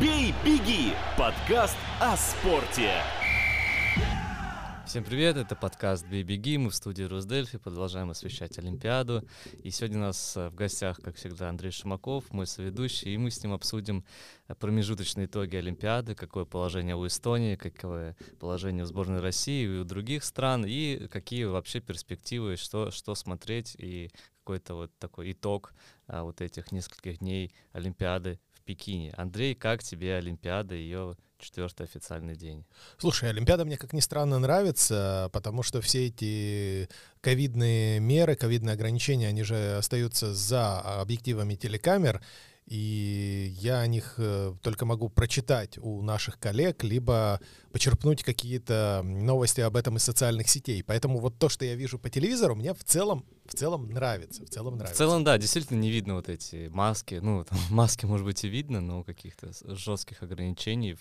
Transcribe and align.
«Бей, 0.00 0.32
беги»– 0.44 0.92
подкаст 1.18 1.76
о 1.98 2.16
спорте. 2.16 2.92
Всем 4.86 5.02
привет, 5.02 5.36
это 5.36 5.56
подкаст 5.56 6.06
«Бей, 6.06 6.22
беги», 6.22 6.56
мы 6.56 6.70
в 6.70 6.74
студии 6.76 7.02
Росдельфи, 7.02 7.58
продолжаем 7.58 8.08
освещать 8.10 8.58
Олимпиаду. 8.58 9.24
И 9.64 9.70
сегодня 9.70 9.98
у 9.98 10.02
нас 10.02 10.36
э, 10.36 10.50
в 10.50 10.54
гостях, 10.54 11.00
как 11.02 11.16
всегда, 11.16 11.48
Андрей 11.48 11.72
Шумаков, 11.72 12.32
мой 12.32 12.46
соведущий, 12.46 13.12
и 13.12 13.18
мы 13.18 13.32
с 13.32 13.42
ним 13.42 13.52
обсудим 13.54 14.04
э, 14.46 14.54
промежуточные 14.54 15.26
итоги 15.26 15.56
Олимпиады, 15.56 16.14
какое 16.14 16.44
положение 16.44 16.94
у 16.94 17.04
Эстонии, 17.04 17.56
какое 17.56 18.16
положение 18.38 18.84
у 18.84 18.86
сборной 18.86 19.20
России 19.20 19.64
и 19.64 19.80
у 19.80 19.84
других 19.84 20.22
стран, 20.22 20.64
и 20.64 21.08
какие 21.08 21.44
вообще 21.44 21.80
перспективы, 21.80 22.56
что, 22.56 22.92
что 22.92 23.16
смотреть, 23.16 23.74
и 23.78 24.10
какой-то 24.48 24.74
вот 24.74 24.98
такой 24.98 25.32
итог 25.32 25.74
а, 26.06 26.22
вот 26.22 26.40
этих 26.40 26.72
нескольких 26.72 27.18
дней 27.18 27.52
Олимпиады 27.72 28.40
Пекине. 28.68 29.14
Андрей, 29.16 29.54
как 29.54 29.82
тебе 29.82 30.16
Олимпиада, 30.16 30.74
ее 30.74 31.16
четвертый 31.38 31.84
официальный 31.84 32.36
день. 32.36 32.66
Слушай, 32.98 33.30
Олимпиада 33.30 33.64
мне, 33.64 33.78
как 33.78 33.94
ни 33.94 34.00
странно, 34.00 34.38
нравится, 34.38 35.30
потому 35.32 35.62
что 35.62 35.80
все 35.80 36.08
эти 36.08 36.90
ковидные 37.22 37.98
меры, 37.98 38.36
ковидные 38.36 38.74
ограничения, 38.74 39.28
они 39.28 39.42
же 39.42 39.78
остаются 39.78 40.34
за 40.34 40.80
объективами 41.00 41.54
телекамер, 41.54 42.20
и 42.66 43.54
я 43.58 43.80
о 43.80 43.86
них 43.86 44.16
э, 44.18 44.54
только 44.60 44.84
могу 44.84 45.08
прочитать 45.08 45.78
у 45.78 46.02
наших 46.02 46.38
коллег, 46.38 46.84
либо 46.84 47.40
почерпнуть 47.72 48.22
какие-то 48.22 49.00
новости 49.02 49.62
об 49.62 49.76
этом 49.76 49.96
из 49.96 50.02
социальных 50.02 50.50
сетей. 50.50 50.82
Поэтому 50.84 51.20
вот 51.20 51.38
то, 51.38 51.48
что 51.48 51.64
я 51.64 51.74
вижу 51.74 51.98
по 51.98 52.10
телевизору, 52.10 52.54
мне 52.54 52.74
в 52.74 52.84
целом 52.84 53.24
в 53.48 53.54
целом 53.54 53.90
нравится, 53.90 54.44
в 54.44 54.50
целом 54.50 54.76
нравится. 54.76 54.94
В 54.94 54.98
целом, 54.98 55.24
да, 55.24 55.38
действительно 55.38 55.78
не 55.78 55.90
видно 55.90 56.14
вот 56.14 56.28
эти 56.28 56.68
маски. 56.68 57.20
Ну, 57.22 57.44
там, 57.44 57.58
маски, 57.70 58.06
может 58.06 58.26
быть, 58.26 58.44
и 58.44 58.48
видно, 58.48 58.80
но 58.80 59.04
каких-то 59.04 59.50
жестких 59.64 60.22
ограничений. 60.22 60.96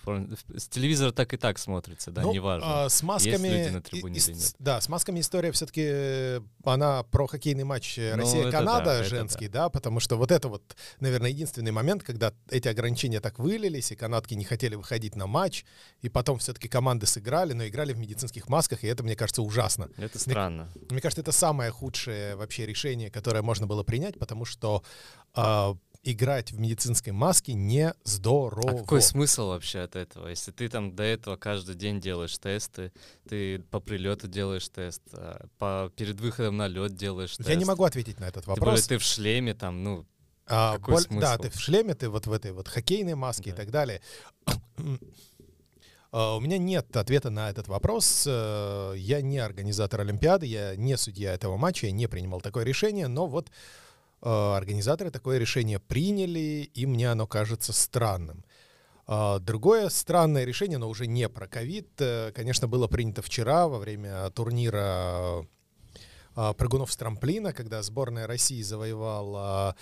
С 0.56 0.68
телевизора 0.68 1.12
так 1.12 1.34
и 1.34 1.38
так 1.38 1.60
смотрится, 1.60 2.12
да, 2.12 2.22
ну, 2.22 2.34
неважно. 2.34 2.86
А, 2.86 2.90
с 2.90 3.04
масками... 3.04 3.32
Есть 3.34 3.44
люди 3.44 3.70
на 3.70 3.82
трибуне 3.82 4.20
и, 4.20 4.22
или 4.22 4.34
нет. 4.34 4.56
Да, 4.60 4.82
с 4.82 4.90
масками 4.90 5.20
история 5.20 5.52
все-таки, 5.52 5.84
э, 5.86 6.42
она 6.64 7.04
про 7.04 7.28
хоккейный 7.28 7.64
матч 7.64 7.98
ну, 7.98 8.16
Россия-Канада 8.18 9.00
да, 9.00 9.04
женский, 9.04 9.48
да. 9.48 9.64
да, 9.64 9.70
потому 9.70 10.00
что 10.00 10.16
вот 10.16 10.32
это 10.32 10.48
вот, 10.48 10.76
наверное, 11.00 11.30
единственный 11.30 11.72
момент, 11.72 12.04
когда 12.04 12.34
эти 12.50 12.68
ограничения 12.68 13.20
так 13.20 13.40
вылились, 13.40 13.92
и 13.92 13.96
канадки 13.96 14.34
не 14.34 14.46
хотели 14.46 14.76
выходить 14.76 15.16
на 15.16 15.28
матч, 15.28 15.66
и 16.02 16.10
потом 16.10 16.40
все-таки 16.40 16.68
команды 16.68 17.06
сыграли, 17.06 17.54
но 17.54 17.68
играли 17.68 17.94
в 17.94 17.98
медицинских 17.98 18.48
масках, 18.48 18.84
и 18.84 18.88
это, 18.88 19.04
мне 19.04 19.16
кажется, 19.16 19.42
ужасно. 19.42 19.90
Это 19.98 20.18
странно. 20.20 20.70
Мне, 20.76 20.86
мне 20.92 21.02
кажется, 21.02 21.22
это 21.22 21.32
самое 21.32 21.72
худшее 21.72 22.37
вообще 22.38 22.66
решение, 22.66 23.10
которое 23.10 23.42
можно 23.42 23.68
было 23.68 23.84
принять, 23.84 24.18
потому 24.18 24.46
что 24.46 24.84
э, 25.36 25.74
играть 26.04 26.52
в 26.52 26.60
медицинской 26.60 27.12
маске 27.12 27.54
не 27.54 27.94
здорово. 28.04 28.72
А 28.72 28.78
какой 28.78 29.02
смысл 29.02 29.50
вообще 29.50 29.80
от 29.80 29.96
этого? 29.96 30.28
Если 30.30 30.52
ты 30.52 30.70
там 30.70 30.96
до 30.96 31.04
этого 31.04 31.36
каждый 31.36 31.76
день 31.76 32.00
делаешь 32.00 32.38
тесты, 32.38 32.92
ты 33.28 33.60
по 33.60 33.80
прилету 33.80 34.28
делаешь 34.28 34.68
тест, 34.70 35.02
а 35.14 35.48
по, 35.58 35.92
перед 35.96 36.20
выходом 36.20 36.58
на 36.58 36.68
лед 36.68 36.96
делаешь 36.96 37.36
тест. 37.36 37.50
Я 37.50 37.56
не 37.56 37.66
могу 37.66 37.84
ответить 37.84 38.20
на 38.20 38.26
этот 38.26 38.48
вопрос. 38.48 38.58
Тем 38.58 38.66
более 38.66 38.84
ты 38.84 38.98
в 38.98 39.04
шлеме 39.04 39.54
там, 39.54 39.84
ну, 39.84 40.06
а, 40.46 40.78
какой 40.78 40.96
боль, 40.96 41.04
смысл? 41.04 41.22
Да, 41.22 41.38
ты 41.38 41.50
в 41.50 41.60
шлеме, 41.60 41.94
ты 41.94 42.10
вот 42.10 42.26
в 42.28 42.32
этой 42.32 42.54
вот 42.54 42.68
хоккейной 42.68 43.16
маске 43.16 43.52
да. 43.52 43.56
и 43.56 43.58
так 43.58 43.72
далее. 43.72 44.02
А, 46.12 46.36
у 46.36 46.40
меня 46.40 46.58
нет 46.58 46.96
ответа 46.96 47.30
на 47.30 47.50
этот 47.50 47.68
вопрос. 47.68 48.26
Э, 48.28 48.94
я 48.96 49.22
не 49.22 49.40
организатор 49.40 50.02
Олимпиады, 50.02 50.46
я 50.46 50.76
не 50.76 50.98
судья 50.98 51.34
этого 51.34 51.58
матча, 51.58 51.88
я 51.88 51.92
не 51.92 52.08
принимал 52.08 52.42
такое 52.42 52.64
решение, 52.64 53.08
но 53.08 53.28
вот 53.28 53.50
э, 54.22 54.30
организаторы 54.30 55.12
такое 55.12 55.38
решение 55.38 55.80
приняли, 55.80 56.70
и 56.74 56.86
мне 56.86 57.12
оно 57.12 57.28
кажется 57.28 57.74
странным. 57.74 58.46
А, 59.06 59.40
другое 59.40 59.90
странное 59.90 60.46
решение, 60.46 60.78
но 60.78 60.90
уже 60.90 61.08
не 61.08 61.28
про 61.30 61.48
ковид, 61.48 61.90
э, 62.00 62.32
конечно, 62.34 62.68
было 62.68 62.88
принято 62.88 63.22
вчера 63.22 63.68
во 63.68 63.80
время 63.80 64.30
турнира 64.32 65.46
прыгунов 66.56 66.92
с 66.92 66.96
трамплина, 66.96 67.52
когда 67.52 67.82
сборная 67.82 68.28
России 68.28 68.62
завоевала 68.62 69.76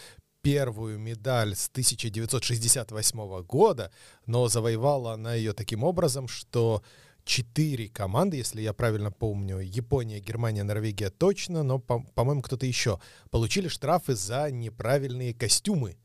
первую 0.45 0.99
медаль 0.99 1.55
с 1.55 1.69
1968 1.69 3.41
года, 3.41 3.91
но 4.27 4.47
завоевала 4.47 5.13
она 5.13 5.33
ее 5.33 5.53
таким 5.53 5.83
образом, 5.83 6.27
что 6.27 6.83
четыре 7.23 7.89
команды, 7.89 8.37
если 8.37 8.61
я 8.61 8.71
правильно 8.71 9.11
помню, 9.11 9.57
Япония, 9.57 10.19
Германия, 10.19 10.61
Норвегия 10.61 11.09
точно, 11.09 11.63
но, 11.63 11.79
по-моему, 11.79 12.43
кто-то 12.43 12.67
еще, 12.67 12.99
получили 13.31 13.67
штрафы 13.69 14.13
за 14.13 14.51
неправильные 14.51 15.33
костюмы. 15.33 15.97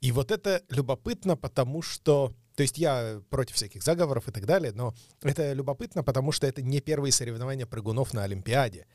И 0.00 0.10
вот 0.10 0.32
это 0.32 0.62
любопытно, 0.68 1.36
потому 1.36 1.82
что 1.82 2.34
то 2.56 2.62
есть 2.64 2.78
я 2.78 3.22
против 3.30 3.54
всяких 3.54 3.84
заговоров 3.84 4.26
и 4.26 4.32
так 4.32 4.44
далее, 4.44 4.72
но 4.72 4.92
это 5.22 5.52
любопытно, 5.52 6.02
потому 6.02 6.32
что 6.32 6.48
это 6.48 6.62
не 6.62 6.80
первые 6.80 7.12
соревнования 7.12 7.66
прыгунов 7.66 8.12
на 8.12 8.24
Олимпиаде. 8.24 8.88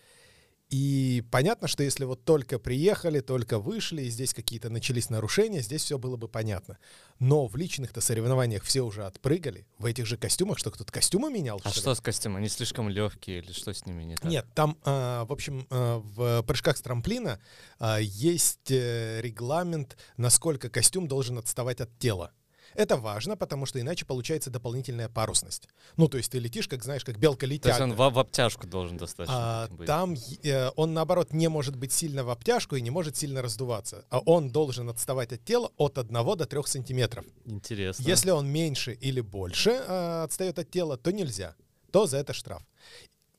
И 0.69 1.23
понятно, 1.31 1.69
что 1.69 1.83
если 1.83 2.03
вот 2.03 2.25
только 2.25 2.59
приехали, 2.59 3.21
только 3.21 3.57
вышли, 3.57 4.01
и 4.01 4.09
здесь 4.09 4.33
какие-то 4.33 4.69
начались 4.69 5.09
нарушения, 5.09 5.61
здесь 5.61 5.83
все 5.83 5.97
было 5.97 6.17
бы 6.17 6.27
понятно. 6.27 6.77
Но 7.19 7.47
в 7.47 7.55
личных-то 7.55 8.01
соревнованиях 8.01 8.63
все 8.63 8.81
уже 8.81 9.05
отпрыгали. 9.05 9.65
В 9.77 9.85
этих 9.85 10.05
же 10.05 10.17
костюмах, 10.17 10.57
что 10.57 10.69
кто-то 10.69 10.91
костюмы 10.91 11.31
менял? 11.31 11.61
А 11.63 11.69
что, 11.69 11.79
что 11.79 11.95
с 11.95 12.01
костюмом? 12.01 12.37
Они 12.37 12.49
слишком 12.49 12.89
легкие 12.89 13.39
или 13.39 13.53
что 13.53 13.73
с 13.73 13.85
ними 13.85 14.03
не 14.03 14.15
так? 14.15 14.29
Нет, 14.29 14.45
там, 14.53 14.77
э, 14.83 15.23
в 15.25 15.31
общем, 15.31 15.65
э, 15.69 16.01
в 16.03 16.43
прыжках 16.43 16.75
с 16.75 16.81
трамплина 16.81 17.39
э, 17.79 17.99
есть 18.01 18.69
регламент, 18.69 19.97
насколько 20.17 20.69
костюм 20.69 21.07
должен 21.07 21.37
отставать 21.37 21.79
от 21.79 21.97
тела. 21.97 22.33
Это 22.77 22.95
важно, 22.95 23.35
потому 23.35 23.65
что 23.65 23.81
иначе 23.81 24.05
получается 24.05 24.51
дополнительная 24.51 25.09
парусность. 25.09 25.67
Ну, 25.95 26.07
то 26.07 26.17
есть 26.17 26.31
ты 26.31 26.37
летишь, 26.37 26.67
как 26.67 26.83
знаешь, 26.83 27.03
как 27.03 27.17
белка 27.17 27.47
летят. 27.47 27.63
То 27.63 27.69
есть 27.69 27.81
он 27.81 27.93
в, 27.93 28.13
в 28.13 28.19
обтяжку 28.19 28.67
должен 28.67 28.97
достаточно 28.97 29.63
а, 29.63 29.67
быть. 29.69 29.87
Там 29.87 30.15
э, 30.43 30.69
он, 30.75 30.93
наоборот, 30.93 31.33
не 31.33 31.47
может 31.47 31.75
быть 31.75 31.91
сильно 31.91 32.23
в 32.23 32.29
обтяжку 32.29 32.75
и 32.75 32.81
не 32.81 32.91
может 32.91 33.17
сильно 33.17 33.41
раздуваться. 33.41 34.05
А 34.11 34.19
он 34.19 34.51
должен 34.51 34.89
отставать 34.89 35.33
от 35.33 35.43
тела 35.43 35.71
от 35.77 35.97
1 35.97 36.13
до 36.13 36.45
3 36.45 36.61
сантиметров. 36.65 37.25
Интересно. 37.45 38.03
Если 38.03 38.29
он 38.29 38.47
меньше 38.47 38.93
или 38.93 39.21
больше 39.21 39.71
э, 39.71 40.23
отстает 40.23 40.59
от 40.59 40.69
тела, 40.69 40.97
то 40.97 41.11
нельзя. 41.11 41.55
То 41.91 42.05
за 42.05 42.17
это 42.17 42.33
штраф. 42.33 42.61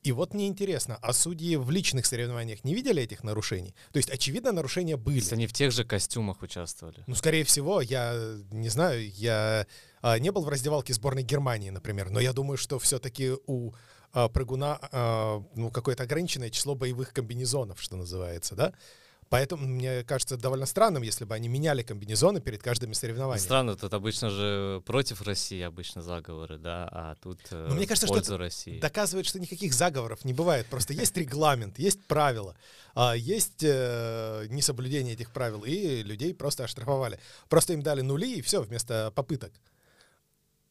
И 0.01 0.13
вот 0.13 0.33
мне 0.33 0.47
интересно, 0.47 0.97
а 1.01 1.11
судьи 1.11 1.57
в 1.57 1.69
личных 1.71 2.05
соревнованиях 2.05 2.63
не 2.63 2.73
видели 2.73 3.03
этих 3.03 3.23
нарушений? 3.23 3.75
То 3.91 3.97
есть, 3.97 4.09
очевидно, 4.09 4.51
нарушения 4.53 4.95
были. 4.95 5.17
Если 5.17 5.35
они 5.35 5.45
в 5.45 5.53
тех 5.53 5.71
же 5.71 5.83
костюмах 5.83 6.41
участвовали. 6.41 7.03
Ну, 7.05 7.15
скорее 7.15 7.43
всего, 7.43 7.81
я 7.81 8.37
не 8.51 8.69
знаю, 8.69 9.09
я 9.11 9.67
а, 10.01 10.17
не 10.19 10.31
был 10.31 10.43
в 10.43 10.49
раздевалке 10.49 10.93
сборной 10.93 11.23
Германии, 11.23 11.69
например, 11.69 12.09
но 12.09 12.21
я 12.21 12.31
думаю, 12.31 12.57
что 12.57 12.79
все-таки 12.79 13.33
у 13.45 13.73
а, 14.13 14.29
прыгуна 14.29 14.79
а, 14.81 15.43
ну, 15.55 15.69
какое-то 15.69 16.03
ограниченное 16.03 16.49
число 16.49 16.75
боевых 16.75 17.13
комбинезонов, 17.13 17.81
что 17.81 17.97
называется, 17.97 18.55
да? 18.55 18.73
Поэтому 19.29 19.67
мне 19.67 20.03
кажется 20.03 20.37
довольно 20.37 20.65
странным, 20.65 21.03
если 21.03 21.23
бы 21.23 21.35
они 21.35 21.47
меняли 21.47 21.83
комбинезоны 21.83 22.41
перед 22.41 22.63
каждым 22.63 22.95
соревнованием. 22.95 23.43
Странно, 23.43 23.75
тут 23.75 23.93
обычно 23.93 24.31
же 24.31 24.81
против 24.85 25.21
России 25.21 25.61
обычно 25.61 26.01
заговоры, 26.01 26.57
да, 26.57 26.89
а 26.91 27.15
тут 27.21 27.39
э, 27.51 27.67
Но 27.69 27.75
мне 27.75 27.85
кажется, 27.85 28.07
что 28.07 28.37
России. 28.37 28.79
Доказывает, 28.79 29.27
что 29.27 29.39
никаких 29.39 29.73
заговоров 29.73 30.25
не 30.25 30.33
бывает. 30.33 30.65
Просто 30.65 30.93
есть 30.93 31.15
регламент, 31.15 31.77
есть 31.77 32.03
правила, 32.05 32.55
а 32.95 33.15
есть 33.15 33.63
э, 33.63 34.47
несоблюдение 34.49 35.13
этих 35.13 35.31
правил, 35.31 35.63
и 35.63 36.01
людей 36.01 36.33
просто 36.33 36.63
оштрафовали. 36.63 37.19
Просто 37.49 37.73
им 37.73 37.83
дали 37.83 38.01
нули, 38.01 38.37
и 38.37 38.41
все, 38.41 38.63
вместо 38.63 39.11
попыток. 39.15 39.53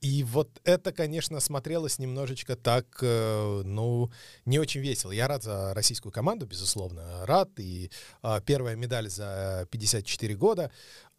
И 0.01 0.23
вот 0.23 0.61
это, 0.63 0.93
конечно, 0.93 1.41
смотрелось 1.41 1.99
немножечко 1.99 2.55
так, 2.55 2.87
э, 3.03 3.63
ну, 3.65 4.11
не 4.45 4.61
очень 4.61 4.81
весело. 4.81 5.11
Я 5.11 5.27
рад 5.27 5.43
за 5.43 5.75
российскую 5.75 6.13
команду, 6.13 6.47
безусловно, 6.47 7.27
рад. 7.27 7.51
И 7.59 7.91
э, 8.23 8.41
первая 8.47 8.77
медаль 8.77 9.09
за 9.09 9.67
54 9.71 10.37
года. 10.37 10.71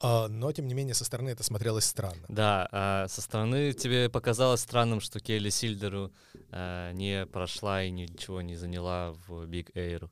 Э, 0.02 0.28
но, 0.28 0.52
тем 0.54 0.68
не 0.68 0.74
менее, 0.74 0.94
со 0.94 1.04
стороны 1.04 1.30
это 1.30 1.44
смотрелось 1.44 1.86
странно. 1.86 2.24
Да, 2.30 2.70
а 2.72 3.08
со 3.10 3.22
стороны 3.22 3.74
тебе 3.74 4.10
показалось 4.10 4.62
странным, 4.62 5.02
что 5.02 5.20
Келли 5.20 5.50
Сильдеру 5.50 6.14
э, 6.52 6.92
не 6.94 7.26
прошла 7.26 7.84
и 7.84 7.92
ничего 7.92 8.42
не 8.42 8.56
заняла 8.56 9.14
в 9.28 9.46
Биг 9.46 9.76
Эйру. 9.76 10.10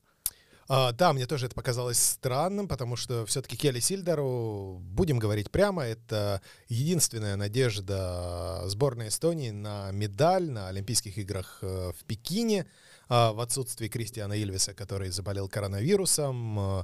А, 0.69 0.91
да, 0.91 1.13
мне 1.13 1.25
тоже 1.25 1.45
это 1.45 1.55
показалось 1.55 1.99
странным, 1.99 2.67
потому 2.67 2.97
что 2.97 3.25
все-таки 3.25 3.55
Келли 3.55 3.79
Сильдеру, 3.79 4.79
будем 4.81 5.17
говорить 5.17 5.49
прямо, 5.49 5.83
это 5.83 6.41
единственная 6.67 7.37
надежда 7.37 8.63
сборной 8.65 9.07
Эстонии 9.07 9.51
на 9.51 9.91
медаль 9.91 10.49
на 10.49 10.67
Олимпийских 10.67 11.17
играх 11.17 11.59
э, 11.61 11.91
в 11.97 12.03
Пекине 12.03 12.67
а, 13.07 13.31
в 13.31 13.39
отсутствии 13.39 13.87
Кристиана 13.87 14.33
Ильвиса, 14.33 14.73
который 14.73 15.09
заболел 15.09 15.47
коронавирусом. 15.47 16.59
Э, 16.59 16.83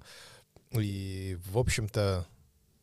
и, 0.79 1.38
в 1.51 1.57
общем-то, 1.57 2.25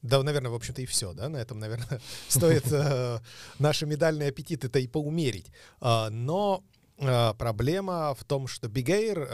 да, 0.02 0.22
наверное, 0.22 0.50
в 0.50 0.54
общем-то 0.54 0.82
и 0.82 0.86
все, 0.86 1.14
да, 1.14 1.30
на 1.30 1.38
этом, 1.38 1.58
наверное, 1.58 2.00
стоит 2.28 2.70
э, 2.70 3.20
наши 3.58 3.86
медальные 3.86 4.28
аппетиты-то 4.28 4.78
и 4.78 4.86
поумерить. 4.86 5.46
А, 5.80 6.10
но 6.10 6.62
проблема 6.98 8.14
в 8.14 8.24
том, 8.24 8.46
что 8.46 8.68
Бигейр 8.68 9.26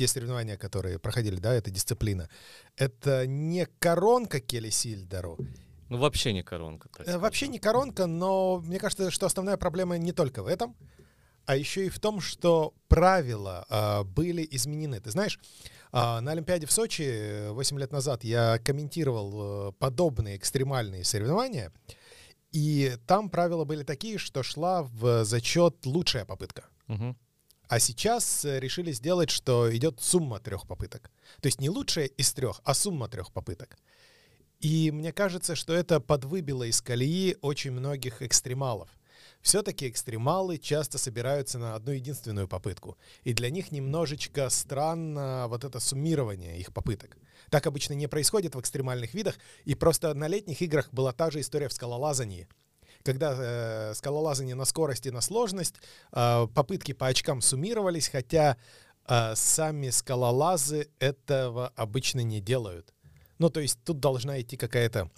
те 0.00 0.08
соревнования, 0.08 0.56
которые 0.56 0.98
проходили, 0.98 1.36
да, 1.36 1.52
эта 1.52 1.70
дисциплина, 1.70 2.30
это 2.76 3.26
не 3.26 3.66
коронка 3.78 4.40
Келли 4.40 4.70
Сильдеру, 4.70 5.36
Ну, 5.90 5.98
вообще 5.98 6.32
не 6.32 6.42
коронка. 6.42 6.88
Э, 7.04 7.18
Вообще 7.18 7.48
не 7.48 7.58
коронка, 7.58 8.06
но 8.06 8.60
мне 8.60 8.78
кажется, 8.78 9.10
что 9.10 9.26
основная 9.26 9.58
проблема 9.58 9.98
не 9.98 10.12
только 10.12 10.42
в 10.42 10.46
этом, 10.46 10.74
а 11.44 11.54
еще 11.54 11.84
и 11.84 11.90
в 11.90 11.98
том, 11.98 12.22
что 12.22 12.72
правила 12.88 13.66
а, 13.68 14.04
были 14.04 14.48
изменены. 14.50 15.00
Ты 15.00 15.10
знаешь, 15.10 15.38
а, 15.92 16.22
на 16.22 16.32
Олимпиаде 16.32 16.66
в 16.66 16.72
Сочи 16.72 17.50
8 17.50 17.78
лет 17.78 17.92
назад 17.92 18.24
я 18.24 18.58
комментировал 18.64 19.68
э, 19.68 19.72
подобные 19.72 20.36
экстремальные 20.36 21.04
соревнования, 21.04 21.72
и 22.52 22.96
там 23.06 23.28
правила 23.28 23.64
были 23.64 23.82
такие, 23.82 24.16
что 24.16 24.42
шла 24.42 24.82
в 24.82 25.24
зачет 25.24 25.84
лучшая 25.84 26.24
попытка. 26.24 26.64
Мгм. 26.86 27.18
А 27.70 27.78
сейчас 27.78 28.44
э, 28.44 28.58
решили 28.58 28.90
сделать, 28.90 29.30
что 29.30 29.74
идет 29.76 30.00
сумма 30.00 30.40
трех 30.40 30.66
попыток. 30.66 31.08
То 31.40 31.46
есть 31.46 31.60
не 31.60 31.70
лучшая 31.70 32.06
из 32.06 32.32
трех, 32.32 32.60
а 32.64 32.74
сумма 32.74 33.08
трех 33.08 33.32
попыток. 33.32 33.78
И 34.58 34.90
мне 34.90 35.12
кажется, 35.12 35.54
что 35.54 35.72
это 35.72 36.00
подвыбило 36.00 36.64
из 36.64 36.82
колеи 36.82 37.36
очень 37.42 37.70
многих 37.70 38.22
экстремалов. 38.22 38.88
Все-таки 39.40 39.88
экстремалы 39.88 40.58
часто 40.58 40.98
собираются 40.98 41.60
на 41.60 41.76
одну 41.76 41.92
единственную 41.92 42.48
попытку. 42.48 42.98
И 43.22 43.34
для 43.34 43.50
них 43.50 43.70
немножечко 43.70 44.50
странно 44.50 45.46
вот 45.46 45.62
это 45.62 45.78
суммирование 45.78 46.58
их 46.58 46.72
попыток. 46.72 47.18
Так 47.50 47.68
обычно 47.68 47.92
не 47.92 48.08
происходит 48.08 48.56
в 48.56 48.60
экстремальных 48.60 49.14
видах. 49.14 49.36
И 49.64 49.76
просто 49.76 50.12
на 50.14 50.26
летних 50.26 50.60
играх 50.60 50.92
была 50.92 51.12
та 51.12 51.30
же 51.30 51.38
история 51.38 51.68
в 51.68 51.72
скалолазании. 51.72 52.48
Когда 53.02 53.34
э, 53.36 53.94
скалолазание 53.94 54.54
на 54.54 54.64
скорость 54.64 55.06
и 55.06 55.10
на 55.10 55.20
сложность, 55.20 55.76
э, 56.12 56.46
попытки 56.54 56.92
по 56.92 57.06
очкам 57.06 57.40
суммировались, 57.40 58.08
хотя 58.08 58.56
э, 59.08 59.34
сами 59.34 59.90
скалолазы 59.90 60.88
этого 60.98 61.72
обычно 61.76 62.20
не 62.20 62.40
делают. 62.40 62.92
Ну, 63.38 63.48
то 63.48 63.60
есть 63.60 63.78
тут 63.84 64.00
должна 64.00 64.40
идти 64.40 64.56
какая-то 64.56 65.10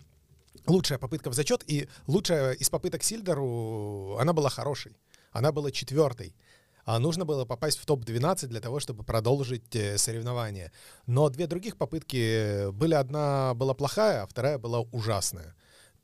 лучшая 0.67 0.99
попытка 0.99 1.31
в 1.31 1.35
зачет, 1.35 1.65
и 1.67 1.89
лучшая 2.07 2.53
из 2.53 2.71
попыток 2.71 3.03
Сильдеру, 3.03 4.17
она 4.19 4.33
была 4.33 4.49
хорошей. 4.49 4.97
Она 5.33 5.51
была 5.51 5.71
четвертой. 5.71 6.37
А 6.85 6.99
нужно 6.99 7.25
было 7.25 7.45
попасть 7.45 7.79
в 7.79 7.87
топ-12 7.87 8.47
для 8.49 8.61
того, 8.61 8.81
чтобы 8.81 9.05
продолжить 9.05 9.75
э, 9.75 9.99
соревнования. 9.99 10.73
Но 11.07 11.29
две 11.31 11.47
других 11.47 11.77
попытки 11.77 12.71
были. 12.71 12.95
Одна 12.95 13.55
была 13.55 13.75
плохая, 13.75 14.23
а 14.23 14.27
вторая 14.27 14.59
была 14.59 14.81
ужасная. 14.81 15.55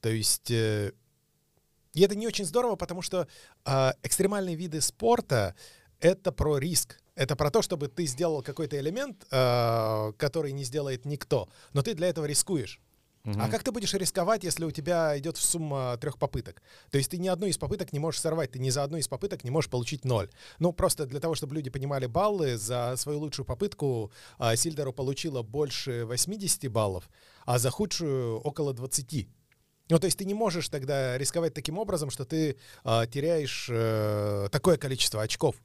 То 0.00 0.08
есть... 0.08 0.52
э, 1.98 2.00
И 2.00 2.04
это 2.04 2.14
не 2.14 2.26
очень 2.26 2.44
здорово, 2.44 2.76
потому 2.76 3.02
что 3.02 3.26
а, 3.64 3.94
экстремальные 4.02 4.56
виды 4.56 4.80
спорта— 4.80 5.54
это 6.00 6.32
про 6.32 6.58
риск. 6.58 7.00
Это 7.14 7.34
про 7.34 7.50
то, 7.50 7.62
чтобы 7.62 7.88
ты 7.88 8.06
сделал 8.06 8.42
какой-то 8.42 8.78
элемент, 8.78 9.26
а, 9.30 10.12
который 10.12 10.52
не 10.52 10.64
сделает 10.64 11.04
никто. 11.04 11.48
Но 11.72 11.82
ты 11.82 11.94
для 11.94 12.08
этого 12.08 12.26
рискуешь. 12.26 12.80
Мгм. 13.24 13.42
А 13.42 13.48
как 13.48 13.62
ты 13.62 13.72
будешь 13.72 13.92
рисковать, 13.94 14.44
если 14.44 14.64
у 14.64 14.70
тебя 14.70 15.18
идет 15.18 15.36
сумма 15.36 15.96
трех 16.00 16.18
попыток? 16.18 16.62
То 16.90 16.98
есть 16.98 17.10
ты 17.10 17.18
ни 17.18 17.28
одну 17.28 17.46
из 17.46 17.58
попыток 17.58 17.92
не 17.92 17.98
можешь 17.98 18.20
сорвать, 18.20 18.52
ты 18.52 18.58
ни 18.58 18.70
за 18.70 18.84
одну 18.84 18.96
из 18.96 19.08
попыток 19.08 19.44
не 19.44 19.50
можешь 19.50 19.70
получить 19.70 20.04
ноль. 20.04 20.30
Ну, 20.58 20.72
просто 20.72 21.04
для 21.04 21.20
того, 21.20 21.34
чтобы 21.34 21.54
люди 21.54 21.68
понимали 21.68 22.06
баллы, 22.06 22.56
за 22.56 22.94
свою 22.96 23.18
лучшую 23.18 23.44
попытку 23.44 24.12
а, 24.38 24.56
Сильдеру 24.56 24.92
получила 24.92 25.42
больше 25.42 26.04
80 26.06 26.70
баллов, 26.70 27.10
а 27.44 27.58
за 27.58 27.70
худшую 27.70 28.38
около 28.38 28.72
20. 28.72 29.28
Ну, 29.88 29.98
то 29.98 30.04
есть 30.06 30.18
ты 30.18 30.24
не 30.24 30.34
можешь 30.34 30.68
тогда 30.68 31.16
рисковать 31.16 31.54
таким 31.54 31.78
образом, 31.78 32.10
что 32.10 32.24
ты 32.24 32.56
а, 32.84 33.06
теряешь 33.06 33.68
э, 33.70 34.48
такое 34.50 34.76
количество 34.76 35.22
очков. 35.22 35.56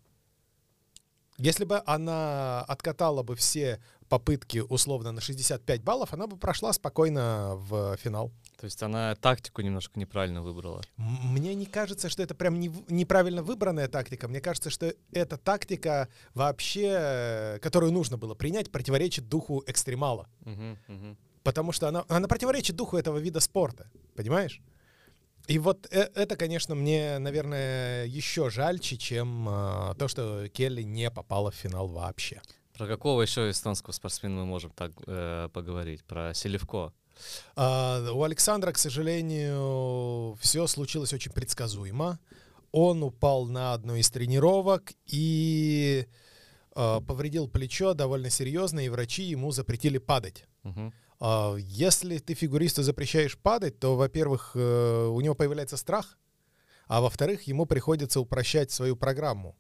Если 1.38 1.66
бы 1.66 1.82
она 1.86 2.62
откатала 2.62 3.24
бы 3.24 3.36
все 3.36 3.82
попытки 4.08 4.60
условно 4.60 5.12
на 5.12 5.20
65 5.20 5.82
баллов, 5.82 6.14
она 6.14 6.28
бы 6.28 6.38
прошла 6.38 6.72
спокойно 6.72 7.54
в 7.56 7.98
финал. 7.98 8.32
То 8.60 8.66
есть 8.66 8.82
она 8.84 9.16
тактику 9.16 9.62
немножко 9.62 10.00
неправильно 10.00 10.44
выбрала. 10.44 10.84
Мне 10.98 11.56
не 11.56 11.66
кажется, 11.66 12.10
что 12.10 12.22
это 12.22 12.36
прям 12.36 12.60
не 12.60 12.72
неправильно 12.88 13.42
выбранная 13.42 13.88
тактика. 13.88 14.28
Мне 14.28 14.40
кажется, 14.40 14.70
что 14.70 14.94
эта 15.12 15.38
тактика 15.38 16.08
вообще, 16.36 16.96
э, 16.96 17.60
которую 17.60 17.92
нужно 17.92 18.18
было 18.18 18.36
принять, 18.36 18.72
противоречит 18.72 19.28
духу 19.28 19.64
экстремала. 19.66 20.30
Мгм, 20.42 20.78
мгм. 20.88 21.18
Потому 21.44 21.72
что 21.72 21.88
она, 21.88 22.06
она 22.08 22.28
противоречит 22.28 22.76
духу 22.76 22.98
этого 22.98 23.18
вида 23.18 23.40
спорта. 23.40 23.90
Понимаешь? 24.16 24.62
И 25.48 25.60
вот 25.60 25.88
э- 25.92 26.10
это, 26.16 26.36
конечно, 26.38 26.74
мне, 26.74 27.20
наверное, 27.20 28.06
еще 28.06 28.50
жальче, 28.50 28.98
чем 28.98 29.48
э, 29.50 29.96
то, 29.98 30.08
что 30.08 30.48
Келли 30.48 30.84
не 30.84 31.12
попала 31.12 31.52
в 31.52 31.56
финал 31.56 31.88
вообще. 31.88 32.42
Про 32.74 32.88
какого 32.88 33.22
еще 33.22 33.50
эстонского 33.50 33.92
спортсмена 33.92 34.36
мы 34.36 34.46
можем 34.46 34.72
так 34.72 34.92
э, 35.06 35.50
поговорить? 35.54 36.04
Про 36.06 36.34
Селевко. 36.34 36.94
А, 37.56 38.12
у 38.12 38.24
Александра, 38.24 38.72
к 38.72 38.78
сожалению, 38.78 40.36
все 40.42 40.66
случилось 40.68 41.14
очень 41.14 41.32
предсказуемо. 41.32 42.20
Он 42.72 43.04
упал 43.04 43.46
на 43.46 43.74
одну 43.74 43.96
из 43.96 44.10
тренировок 44.10 44.94
и 45.06 46.08
а, 46.76 47.02
повредил 47.02 47.48
плечо 47.48 47.94
довольно 47.94 48.30
серьезно, 48.30 48.80
и 48.80 48.90
врачи 48.90 49.24
ему 49.24 49.52
запретили 49.52 50.00
падать. 50.00 50.46
Мгм. 50.64 50.94
А, 51.26 51.56
Если 51.56 52.18
ты 52.18 52.34
фигуристу 52.34 52.84
запрещаешь 52.84 53.38
падать, 53.38 53.80
то, 53.80 53.96
во-первых, 53.96 54.52
э, 54.56 55.06
у 55.06 55.22
него 55.22 55.36
появляется 55.36 55.78
страх, 55.78 56.18
а 56.88 57.00
во-вторых, 57.00 57.44
ему 57.44 57.66
приходится 57.66 58.20
упрощать 58.20 58.72
свою 58.72 58.98
программу, 58.98 59.56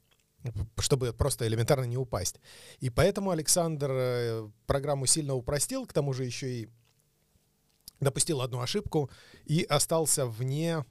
чтобы 0.77 1.13
просто 1.13 1.47
элементарно 1.47 1.85
не 1.85 1.95
упасть. 1.95 2.41
И 2.81 2.89
поэтому 2.89 3.31
Александр 3.31 3.91
э, 3.91 4.49
программу 4.65 5.05
сильно 5.05 5.35
упростил, 5.35 5.85
к 5.85 5.93
тому 5.93 6.11
же 6.11 6.25
еще 6.25 6.51
и 6.51 6.69
допустил 8.01 8.41
одну 8.41 8.59
ошибку 8.59 9.09
и 9.45 9.63
остался 9.63 10.25
вне, 10.25 10.83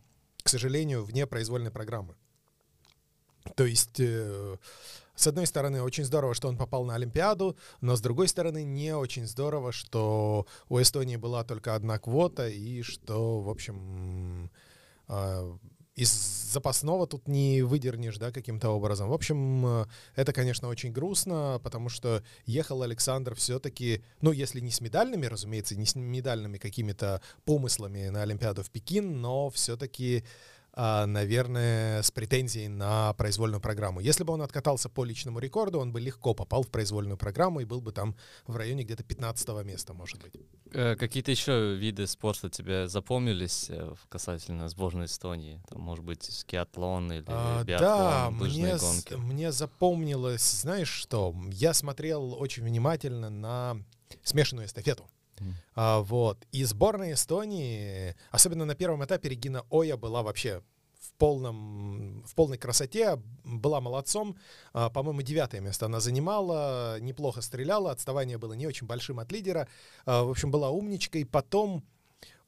к 0.43 0.49
сожалению, 0.49 1.05
вне 1.05 1.27
произвольной 1.27 1.71
программы. 1.71 2.17
То 3.57 3.67
есть, 3.67 4.01
э, 4.01 4.57
с 5.15 5.27
одной 5.27 5.47
стороны, 5.47 5.83
очень 5.83 6.05
здорово, 6.05 6.35
что 6.35 6.49
он 6.49 6.57
попал 6.57 6.85
на 6.85 6.95
Олимпиаду, 6.95 7.57
но 7.81 7.97
с 7.97 8.01
другой 8.01 8.29
стороны, 8.29 8.65
не 8.65 8.95
очень 8.95 9.27
здорово, 9.27 9.73
что 9.73 10.47
у 10.69 10.81
Эстонии 10.81 11.17
была 11.17 11.45
только 11.45 11.75
одна 11.75 11.99
квота 11.99 12.49
и 12.49 12.83
что, 12.83 13.41
в 13.41 13.49
общем, 13.49 14.51
э, 15.09 15.57
из 15.95 16.11
запасного 16.53 17.07
тут 17.07 17.29
не 17.29 17.63
выдернешь, 17.63 18.17
да, 18.17 18.33
каким-то 18.33 18.71
образом. 18.71 19.09
В 19.09 19.13
общем, 19.13 19.87
это, 20.17 20.33
конечно, 20.33 20.69
очень 20.69 20.91
грустно, 20.91 21.61
потому 21.63 21.89
что 21.89 22.23
ехал 22.47 22.83
Александр 22.83 23.35
все-таки, 23.35 24.03
ну, 24.21 24.33
если 24.33 24.61
не 24.61 24.71
с 24.71 24.81
медальными, 24.81 25.27
разумеется, 25.27 25.77
не 25.77 25.85
с 25.85 25.95
медальными 25.95 26.57
какими-то 26.57 27.21
помыслами 27.45 28.09
на 28.09 28.23
Олимпиаду 28.23 28.63
в 28.63 28.71
Пекин, 28.71 29.21
но 29.21 29.51
все-таки, 29.51 30.25
а, 30.25 30.25
наверное, 30.77 32.03
с 32.03 32.11
претензией 32.11 32.69
на 32.69 33.13
произвольную 33.15 33.61
программу. 33.61 34.01
Если 34.01 34.25
бы 34.25 34.33
он 34.33 34.43
откатался 34.43 34.89
по 34.89 35.05
личному 35.05 35.39
рекорду, 35.39 35.79
он 35.81 35.93
бы 35.93 36.01
легко 36.01 36.35
попал 36.35 36.63
в 36.63 36.69
произвольную 36.71 37.17
программу 37.19 37.61
и 37.61 37.65
был 37.65 37.81
бы 37.81 37.93
там 37.93 38.17
в 38.47 38.57
районе 38.57 38.83
где-то 38.85 39.05
15 39.05 39.49
места, 39.65 39.93
может 39.93 40.21
быть. 40.23 40.35
Э, 40.73 40.97
Какие-то 40.97 41.31
еще 41.31 41.75
виды 41.77 42.07
спорта 42.07 42.49
тебе 42.49 42.89
запомнились 42.89 43.67
э, 43.69 43.95
касательно 44.09 44.69
сборной 44.69 45.07
Эстонии? 45.07 45.61
Там, 45.69 45.83
может 45.83 46.05
быть, 46.05 46.23
скиатлон 46.25 47.13
или 47.13 47.25
А, 47.27 47.63
биатлон, 47.65 47.89
да, 47.89 48.31
мне, 48.31 48.77
гонки? 48.79 49.15
мне 49.15 49.53
запомнилось, 49.53 50.61
знаешь 50.63 50.89
что, 50.89 51.35
я 51.51 51.75
смотрел 51.75 52.35
очень 52.41 52.63
внимательно 52.65 53.29
на 53.29 53.77
смешанную 54.23 54.67
эстафету. 54.67 55.07
А, 55.75 56.01
вот. 56.01 56.47
И 56.53 56.65
сборная 56.65 57.15
Эстонии, 57.15 58.15
особенно 58.31 58.65
на 58.65 58.75
первом 58.75 59.05
этапе, 59.05 59.31
Регина 59.31 59.65
Оя 59.71 59.97
была 59.97 60.23
вообще 60.23 60.63
в, 61.01 61.13
полном, 61.15 62.23
в 62.25 62.35
полной 62.35 62.59
красоте, 62.59 63.21
была 63.45 63.81
молодцом. 63.81 64.37
А, 64.73 64.91
по-моему, 64.91 65.23
девятое 65.23 65.61
место 65.61 65.87
она 65.87 66.01
занимала, 66.01 67.01
неплохо 67.01 67.41
стреляла, 67.41 67.91
отставание 67.91 68.39
было 68.39 68.53
не 68.53 68.67
очень 68.67 68.87
большим 68.87 69.19
от 69.19 69.33
лидера. 69.33 69.69
А, 70.07 70.23
в 70.23 70.31
общем, 70.31 70.51
была 70.51 70.71
умничкой. 70.71 71.25
Потом 71.25 71.85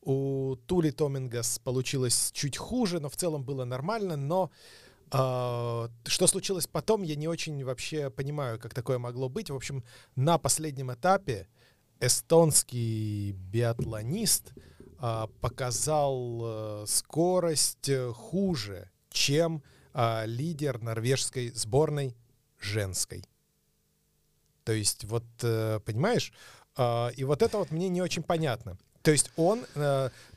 у 0.02 0.56
Тули 0.66 0.90
Томингас 0.90 1.58
получилось 1.58 2.30
чуть 2.32 2.56
хуже, 2.56 3.00
но 3.00 3.08
в 3.08 3.16
целом 3.16 3.44
было 3.44 3.64
нормально. 3.64 4.16
Но 4.16 4.50
а, 5.10 5.88
что 6.06 6.26
случилось 6.26 6.66
потом, 6.66 7.02
я 7.02 7.16
не 7.16 7.28
очень 7.28 7.64
вообще 7.64 8.10
понимаю, 8.10 8.58
как 8.58 8.74
такое 8.74 8.98
могло 8.98 9.28
быть. 9.28 9.50
В 9.50 9.54
общем, 9.54 9.84
на 10.16 10.38
последнем 10.38 10.92
этапе 10.92 11.48
эстонский 12.00 13.32
биатлонист 13.32 14.52
а, 15.06 15.26
показал 15.40 16.40
э, 16.42 16.84
скорость 16.86 17.90
э, 17.90 18.10
хуже, 18.12 18.90
чем 19.10 19.62
а, 19.92 20.24
лидер 20.24 20.80
норвежской 20.80 21.50
сборной 21.50 22.16
женской. 22.58 23.22
То 24.64 24.72
есть, 24.72 25.04
вот, 25.04 25.24
э, 25.42 25.80
понимаешь, 25.84 26.32
А, 26.76 27.10
и 27.14 27.22
вот 27.22 27.42
это 27.42 27.58
вот 27.58 27.70
мне 27.70 27.88
не 27.88 28.02
очень 28.02 28.22
понятно. 28.22 28.78
То 29.02 29.10
есть 29.10 29.30
он, 29.36 29.64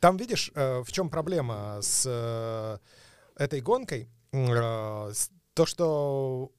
там 0.01 0.17
видишь, 0.17 0.51
в 0.53 0.91
чем 0.91 1.09
проблема 1.09 1.79
с 1.81 2.79
этой 3.35 3.61
гонкой, 3.61 4.09
то, 4.31 5.65
что 5.65 6.51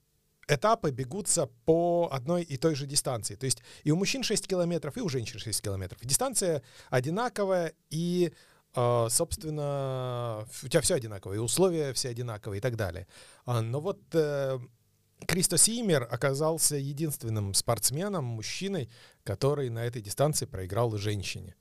этапы 0.49 0.90
бегутся 0.90 1.47
по 1.64 2.09
одной 2.11 2.43
и 2.43 2.57
той 2.57 2.75
же 2.75 2.87
дистанции. 2.87 3.37
То 3.37 3.45
есть 3.45 3.62
и 3.85 3.90
у 3.90 3.97
мужчин 3.97 4.23
6 4.23 4.47
километров, 4.49 4.97
и 4.97 5.00
у 5.00 5.09
женщин 5.09 5.38
6 5.38 5.62
километров. 5.62 6.00
Дистанция 6.02 6.62
одинаковая, 6.90 7.75
и 7.90 8.33
а, 8.75 9.09
собственно, 9.09 10.47
у 10.62 10.69
тебя 10.69 10.81
все 10.81 10.95
одинаковое, 10.95 11.40
условия 11.40 11.93
все 11.93 12.11
одинаковые 12.11 12.59
и 12.59 12.61
так 12.61 12.76
далее. 12.76 13.07
А, 13.45 13.61
но 13.61 13.81
вот 13.81 14.00
э, 14.12 14.59
Кристо 15.26 15.59
Симер 15.59 16.07
оказался 16.11 16.76
единственным 16.76 17.55
спортсменом, 17.55 18.25
мужчиной, 18.25 18.90
который 19.25 19.69
на 19.71 19.85
этой 19.85 20.02
дистанции 20.02 20.47
проиграл 20.47 20.97
женщине. 20.97 21.57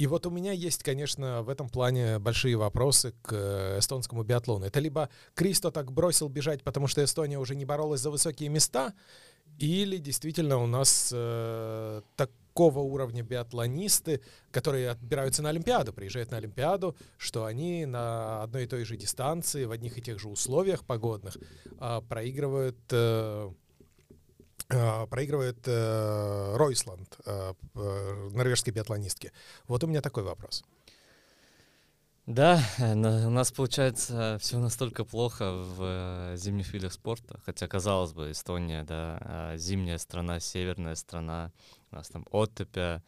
И 0.00 0.06
вот 0.06 0.24
у 0.24 0.30
меня 0.30 0.52
есть, 0.52 0.82
конечно, 0.82 1.42
в 1.42 1.50
этом 1.50 1.68
плане 1.68 2.18
большие 2.18 2.56
вопросы 2.56 3.12
к 3.20 3.34
э, 3.34 3.78
эстонскому 3.80 4.22
биатлону. 4.22 4.64
Это 4.64 4.80
либо 4.80 5.10
Кристо 5.34 5.70
так 5.70 5.92
бросил 5.92 6.30
бежать, 6.30 6.62
потому 6.62 6.86
что 6.86 7.04
Эстония 7.04 7.38
уже 7.38 7.54
не 7.54 7.66
боролась 7.66 8.00
за 8.00 8.10
высокие 8.10 8.48
места, 8.48 8.94
или 9.58 9.98
действительно 9.98 10.56
у 10.56 10.66
нас 10.66 11.10
э, 11.12 12.00
такого 12.16 12.78
уровня 12.78 13.22
биатлонисты, 13.22 14.22
которые 14.50 14.88
отбираются 14.88 15.42
на 15.42 15.50
Олимпиаду, 15.50 15.92
приезжают 15.92 16.30
на 16.30 16.38
Олимпиаду, 16.38 16.96
что 17.18 17.44
они 17.44 17.84
на 17.84 18.42
одной 18.42 18.64
и 18.64 18.66
той 18.66 18.84
же 18.86 18.96
дистанции, 18.96 19.66
в 19.66 19.70
одних 19.70 19.98
и 19.98 20.00
тех 20.00 20.18
же 20.18 20.30
условиях 20.30 20.86
погодных 20.86 21.36
э, 21.78 22.00
проигрывают... 22.08 22.78
Э, 22.90 23.52
проигрывает 24.70 25.58
э, 25.66 26.56
Ройсланд, 26.56 27.18
э, 27.26 27.54
э, 27.74 28.28
норвежской 28.32 28.72
биатлонистки. 28.72 29.32
Вот 29.66 29.84
у 29.84 29.86
меня 29.86 30.00
такой 30.00 30.22
вопрос. 30.22 30.64
Да, 32.26 32.62
у 32.78 33.30
нас 33.30 33.50
получается 33.50 34.38
все 34.40 34.58
настолько 34.58 35.04
плохо 35.04 35.50
в 35.52 36.36
зимних 36.36 36.72
видах 36.72 36.92
спорта, 36.92 37.40
хотя 37.44 37.66
казалось 37.66 38.12
бы 38.12 38.30
Эстония, 38.30 38.84
да, 38.84 39.56
зимняя 39.56 39.98
страна, 39.98 40.38
северная 40.38 40.94
страна, 40.94 41.50
у 41.90 41.96
нас 41.96 42.08
там 42.08 42.24
оттепя, 42.30 43.02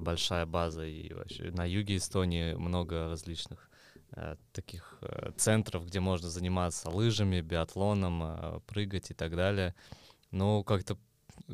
большая 0.00 0.44
база 0.44 0.84
и 0.84 1.12
вообще 1.12 1.52
на 1.52 1.64
юге 1.64 1.98
Эстонии 1.98 2.54
много 2.54 3.10
различных 3.10 3.70
таких 4.50 4.98
центров, 5.36 5.86
где 5.86 6.00
можно 6.00 6.28
заниматься 6.28 6.90
лыжами, 6.90 7.42
биатлоном, 7.42 8.60
прыгать 8.66 9.12
и 9.12 9.14
так 9.14 9.36
далее 9.36 9.74
но 10.34 10.62
как-то 10.62 10.98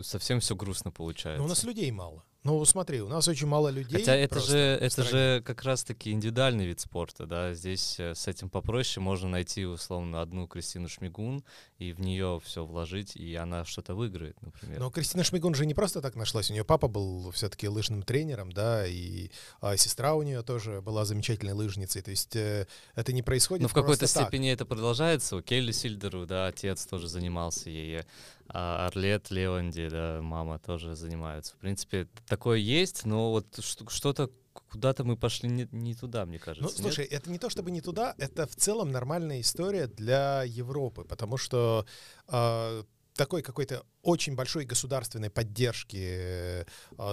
совсем 0.03 0.41
все 0.41 0.57
грустно 0.57 0.91
получается. 0.91 1.39
Но 1.39 1.45
у 1.45 1.49
нас 1.49 1.63
людей 1.65 1.91
мало. 1.91 2.25
Ну, 2.43 2.65
смотри, 2.65 3.03
у 3.03 3.09
нас 3.09 3.29
очень 3.29 3.47
мало 3.47 3.69
людей. 3.69 3.99
Хотя 3.99 4.15
это 4.15 4.41
же, 4.41 4.57
это 4.57 5.03
же 5.03 5.43
как 5.45 5.63
раз-таки 5.63 6.11
индивидуальный 6.11 6.65
вид 6.65 6.81
спорта, 6.81 7.27
да. 7.27 7.53
Здесь 7.53 8.01
э, 8.01 8.15
с 8.15 8.27
этим 8.29 8.49
попроще 8.49 9.05
можно 9.05 9.29
найти, 9.29 9.67
условно, 9.67 10.23
одну 10.23 10.47
Кристину 10.49 10.89
Шмигун 10.89 11.45
и 11.77 11.93
в 11.93 12.01
нее 12.01 12.41
все 12.43 12.65
вложить, 12.65 13.15
и 13.15 13.35
она 13.35 13.67
что-то 13.67 13.95
выиграет, 13.95 14.41
например. 14.41 14.81
Но 14.81 14.91
Кристина 14.91 15.23
Шмигун 15.23 15.55
же 15.55 15.67
не 15.67 15.75
просто 15.75 16.01
так 16.01 16.17
нашлась. 16.17 16.49
У 16.51 16.55
нее 16.55 16.65
папа 16.65 16.89
был 16.89 17.31
все-таки 17.33 17.69
лыжным 17.69 18.03
тренером, 18.03 18.53
да, 18.53 18.87
и 18.87 19.31
а 19.61 19.77
сестра 19.77 20.15
у 20.15 20.23
нее 20.23 20.43
тоже 20.43 20.81
была 20.81 21.05
замечательной 21.05 21.53
лыжницей. 21.53 22.01
То 22.01 22.11
есть 22.11 22.35
э, 22.37 22.67
это 22.95 23.13
не 23.13 23.23
происходит. 23.23 23.65
Но 23.65 23.69
в 23.69 23.75
какой-то 23.75 24.07
степени 24.07 24.51
это 24.51 24.65
продолжается. 24.65 25.37
У 25.37 25.43
Келли 25.43 25.73
Сильдеру, 25.73 26.25
да, 26.25 26.47
отец 26.47 26.87
тоже 26.87 27.07
занимался 27.07 27.69
ей. 27.69 28.05
А 28.53 28.87
Орлет, 28.87 29.31
Леванди, 29.31 29.89
да, 29.89 30.21
мама 30.23 30.59
тоже 30.59 30.97
занимаются. 30.97 31.55
В 31.55 31.59
принципе, 31.59 32.09
такое 32.27 32.59
есть, 32.59 33.05
но 33.05 33.31
вот 33.31 33.47
что-то 33.63 34.31
куда-то 34.71 35.05
мы 35.05 35.17
пошли 35.17 35.49
не, 35.49 35.69
не 35.71 35.95
туда, 35.95 36.27
мне 36.27 36.39
кажется. 36.39 36.63
Ну, 36.77 36.83
слушай, 36.83 37.05
нет? 37.05 37.13
это 37.13 37.31
не 37.31 37.39
то 37.39 37.49
чтобы 37.51 37.71
не 37.71 37.81
туда, 37.81 38.15
это 38.19 38.47
в 38.47 38.57
целом 38.57 38.91
нормальная 38.91 39.41
история 39.41 39.87
для 39.87 40.43
Европы, 40.45 41.05
потому 41.05 41.37
что 41.37 41.87
э, 42.29 42.83
такой 43.15 43.43
какой-то 43.43 43.85
очень 44.03 44.35
большой 44.35 44.65
государственной 44.65 45.31
поддержки 45.31 45.99
э, 46.01 46.65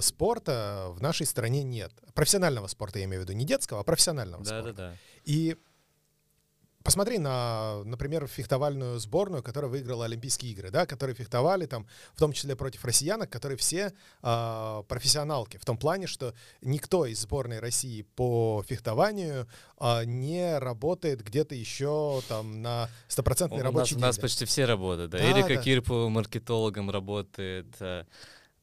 спорта 0.01 0.88
в 0.89 1.01
нашей 1.01 1.25
стране 1.25 1.63
нет. 1.63 1.91
Профессионального 2.13 2.67
спорта, 2.67 3.00
я 3.00 3.06
имею 3.06 3.22
в 3.22 3.25
виду, 3.25 3.34
не 3.34 3.46
детского, 3.46 3.82
а 3.82 3.84
профессионального 3.84 4.44
да, 4.44 4.62
спорта. 4.62 4.74
Да, 4.74 4.89
да. 4.91 4.98
И 5.25 5.58
Посмотри 6.88 7.17
на, 7.17 7.84
например, 7.84 8.27
фехтовальную 8.27 8.98
сборную, 8.98 9.44
которая 9.44 9.70
выиграла 9.70 10.06
Олимпийские 10.06 10.53
игры, 10.53 10.72
да, 10.72 10.86
которые 10.86 11.17
фехтовали 11.17 11.65
там, 11.65 11.86
в 12.13 12.20
том 12.22 12.32
числе 12.32 12.56
против 12.56 12.86
россиянок, 12.86 13.29
которые 13.29 13.58
все 13.58 13.91
э, 14.24 14.84
профессионалки, 14.88 15.58
в 15.58 15.65
том 15.65 15.77
плане, 15.77 16.08
что 16.08 16.34
никто 16.62 17.06
из 17.06 17.20
сборной 17.20 17.60
России 17.60 18.03
по 18.15 18.63
фехтованию 18.65 19.50
э, 19.82 20.06
не 20.06 20.58
работает 20.60 21.25
где-то 21.25 21.56
еще 21.56 22.22
там 22.29 22.62
на 22.62 22.89
стопроцентной 23.10 23.63
рабочей 23.63 23.96
У 23.96 24.00
нас, 24.00 24.03
у 24.03 24.08
нас 24.08 24.20
почти 24.20 24.46
все 24.46 24.63
работают, 24.63 25.12
да. 25.12 25.17
да 25.17 25.29
Эрика 25.29 25.56
да. 25.56 25.62
Кирпова 25.62 26.08
маркетологом 26.08 26.89
работает, 26.89 27.67
э, 27.82 28.06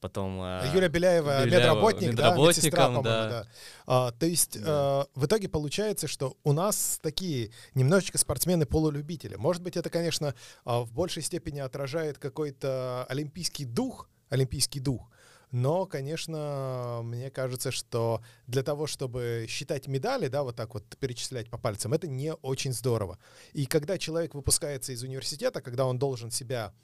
потом... 0.04 0.38
Э, 0.42 0.70
Юлия 0.74 0.88
Беляева, 0.88 1.46
Беляева 1.46 1.46
медработник, 1.46 2.10
медработником, 2.10 2.42
да, 2.42 2.48
медсестра, 2.48 3.02
да. 3.02 3.28
да. 3.30 3.46
А, 3.86 4.12
то 4.12 4.26
есть 4.26 4.60
да. 4.60 4.66
а, 4.66 5.06
в 5.14 5.24
итоге 5.24 5.48
получается, 5.48 6.08
что 6.08 6.36
у 6.44 6.52
нас 6.52 6.98
такие 7.00 7.52
немножечко 7.74 8.18
спортсмены-полулюбители. 8.18 9.36
Может 9.36 9.62
быть, 9.62 9.78
это, 9.78 9.88
конечно, 9.88 10.34
а, 10.66 10.80
в 10.80 10.92
большей 10.92 11.22
степени 11.22 11.60
отражает 11.60 12.18
какой-то 12.18 13.06
олимпийский 13.08 13.64
дух, 13.64 14.10
олимпийский 14.28 14.78
дух, 14.78 15.10
но, 15.50 15.86
конечно, 15.86 17.00
мне 17.02 17.30
кажется, 17.30 17.70
что 17.70 18.20
для 18.46 18.62
того, 18.62 18.86
чтобы 18.86 19.46
считать 19.48 19.86
медали, 19.86 20.28
да, 20.28 20.42
вот 20.42 20.54
так 20.54 20.74
вот 20.74 20.84
перечислять 20.98 21.48
по 21.48 21.56
пальцам, 21.56 21.94
это 21.94 22.08
не 22.08 22.34
очень 22.34 22.74
здорово. 22.74 23.18
И 23.54 23.64
когда 23.64 23.96
человек 23.96 24.34
выпускается 24.34 24.92
из 24.92 25.02
университета, 25.02 25.62
когда 25.62 25.86
он 25.86 25.98
должен 25.98 26.30
себя 26.30 26.74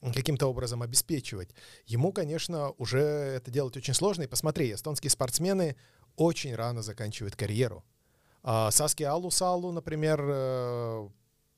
каким-то 0.00 0.46
образом 0.46 0.82
обеспечивать. 0.82 1.50
Ему, 1.86 2.12
конечно, 2.12 2.70
уже 2.78 3.00
это 3.00 3.50
делать 3.50 3.76
очень 3.76 3.94
сложно. 3.94 4.22
И 4.22 4.26
посмотри, 4.26 4.72
эстонские 4.72 5.10
спортсмены 5.10 5.76
очень 6.16 6.54
рано 6.54 6.82
заканчивают 6.82 7.36
карьеру. 7.36 7.84
А 8.42 8.70
Саски 8.70 9.02
Аллу 9.02 9.30
Салу, 9.30 9.72
например, 9.72 10.20
э, 10.22 11.08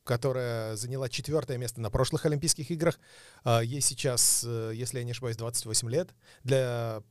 которая 0.05 0.77
заняла 0.77 1.09
четвертое 1.09 1.59
место 1.59 1.81
на 1.81 1.91
прошлых 1.91 2.27
Олимпийских 2.27 2.71
играх, 2.71 2.99
э, 3.45 3.61
ей 3.65 3.81
сейчас, 3.81 4.45
э, 4.47 4.73
если 4.75 4.99
я 4.99 5.05
не 5.05 5.13
ошибаюсь, 5.13 5.37
28 5.37 5.89
лет. 5.89 6.11
Для 6.45 7.03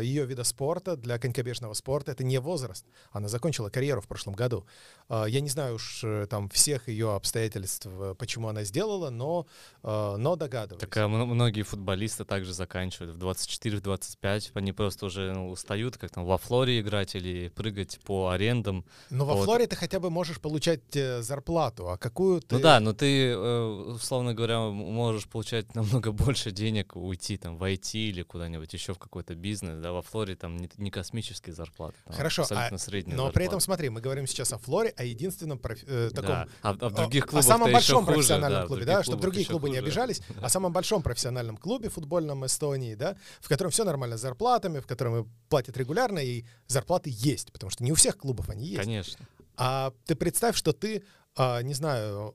ее 0.00 0.24
вида 0.24 0.42
спорта, 0.42 0.96
для 0.96 1.18
конькобежного 1.18 1.74
спорта, 1.74 2.12
это 2.12 2.24
не 2.24 2.38
возраст. 2.38 2.86
Она 3.10 3.28
закончила 3.28 3.68
карьеру 3.68 4.00
в 4.00 4.08
прошлом 4.08 4.32
году. 4.32 4.66
А, 5.08 5.26
я 5.26 5.40
не 5.40 5.48
знаю 5.48 5.74
уж 5.74 6.02
э, 6.04 6.26
там 6.28 6.48
всех 6.48 6.88
ее 6.88 7.14
обстоятельств, 7.14 7.86
э, 7.86 8.14
почему 8.18 8.48
она 8.48 8.64
сделала, 8.64 9.10
но, 9.10 9.46
э, 9.82 10.16
но 10.16 10.36
догадываюсь. 10.36 10.80
Так 10.80 10.96
а 10.96 11.08
многие 11.08 11.62
футболисты 11.62 12.24
также 12.24 12.52
заканчивают 12.52 13.16
в 13.16 13.18
24-25, 13.18 14.50
они 14.54 14.72
просто 14.72 15.06
уже 15.06 15.32
ну, 15.32 15.50
устают, 15.50 15.98
как 15.98 16.10
там 16.10 16.24
во 16.24 16.38
Флоре 16.38 16.80
играть 16.80 17.14
или 17.14 17.48
прыгать 17.48 17.98
по 18.04 18.30
арендам. 18.30 18.84
Но 19.10 19.24
во 19.24 19.34
вот. 19.34 19.44
Флоре 19.44 19.66
ты 19.66 19.76
хотя 19.76 20.00
бы 20.00 20.10
можешь 20.10 20.40
получать 20.40 20.80
зарплату, 20.92 21.90
а 21.90 21.98
какую 21.98 22.40
ты... 22.40 22.56
Ну 22.56 22.60
да, 22.60 22.80
но 22.80 22.92
ты, 22.92 23.36
условно 23.36 24.34
говоря, 24.34 24.60
можешь 24.60 25.28
получать 25.28 25.74
намного 25.74 26.12
больше 26.26 26.50
денег, 26.50 26.96
уйти 26.96 27.36
там 27.36 27.58
в 27.58 27.64
IT 27.64 27.92
или 27.94 28.22
куда-нибудь 28.22 28.72
еще 28.72 28.94
в 28.94 28.98
какой-то 28.98 29.34
бизнес, 29.34 29.56
бизнес, 29.56 29.82
да, 29.82 29.92
во 29.92 30.02
Флоре 30.02 30.36
там 30.36 30.56
не, 30.56 30.68
не 30.76 30.90
космические 30.90 31.54
зарплаты. 31.54 31.96
Там 32.04 32.14
Хорошо, 32.14 32.42
абсолютно 32.42 32.76
а, 32.76 32.78
средняя 32.78 33.16
но 33.16 33.24
зарплата. 33.24 33.34
при 33.34 33.46
этом 33.46 33.60
смотри, 33.60 33.88
мы 33.88 34.00
говорим 34.00 34.26
сейчас 34.26 34.52
о 34.52 34.58
Флоре, 34.58 34.92
о 34.96 35.04
единственном 35.04 35.58
профи- 35.58 35.84
э, 35.86 36.10
таком... 36.10 36.30
Да. 36.30 36.48
А, 36.62 36.76
а 36.80 36.88
в 36.88 36.94
других 36.94 37.26
клубах 37.26 37.44
О 37.44 37.48
самом 37.48 37.72
большом 37.72 38.04
хуже, 38.04 38.16
профессиональном 38.16 38.62
да, 38.62 38.66
клубе, 38.66 38.84
да, 38.84 39.02
чтобы 39.02 39.20
другие 39.20 39.46
клубы 39.46 39.68
хуже. 39.68 39.72
не 39.72 39.78
обижались, 39.78 40.22
о 40.40 40.48
самом 40.48 40.72
большом 40.72 41.02
профессиональном 41.02 41.56
клубе 41.56 41.88
футбольном 41.88 42.44
Эстонии, 42.46 42.94
да, 42.94 43.16
в 43.40 43.48
котором 43.48 43.70
все 43.70 43.84
нормально 43.84 44.16
с 44.16 44.20
зарплатами, 44.22 44.80
в 44.80 44.86
котором 44.86 45.30
платят 45.48 45.76
регулярно, 45.76 46.18
и 46.18 46.44
зарплаты 46.66 47.10
есть, 47.12 47.52
потому 47.52 47.70
что 47.70 47.84
не 47.84 47.92
у 47.92 47.94
всех 47.94 48.16
клубов 48.16 48.48
они 48.48 48.66
есть. 48.66 48.84
Конечно. 48.84 49.26
А 49.56 49.92
ты 50.06 50.14
представь, 50.14 50.56
что 50.56 50.72
ты, 50.72 51.04
а, 51.36 51.62
не 51.62 51.74
знаю, 51.74 52.34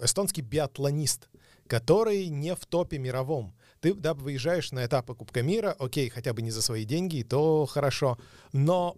эстонский 0.00 0.42
биатлонист, 0.42 1.28
который 1.66 2.26
не 2.28 2.54
в 2.54 2.66
топе 2.66 2.98
мировом, 2.98 3.54
ты 3.80 3.94
да, 3.94 4.14
выезжаешь 4.14 4.72
на 4.72 4.86
этапы 4.86 5.14
Кубка 5.14 5.42
мира, 5.42 5.74
окей, 5.78 6.08
хотя 6.08 6.32
бы 6.32 6.40
не 6.40 6.50
за 6.50 6.62
свои 6.62 6.84
деньги, 6.84 7.22
то 7.22 7.66
хорошо, 7.66 8.16
но 8.52 8.96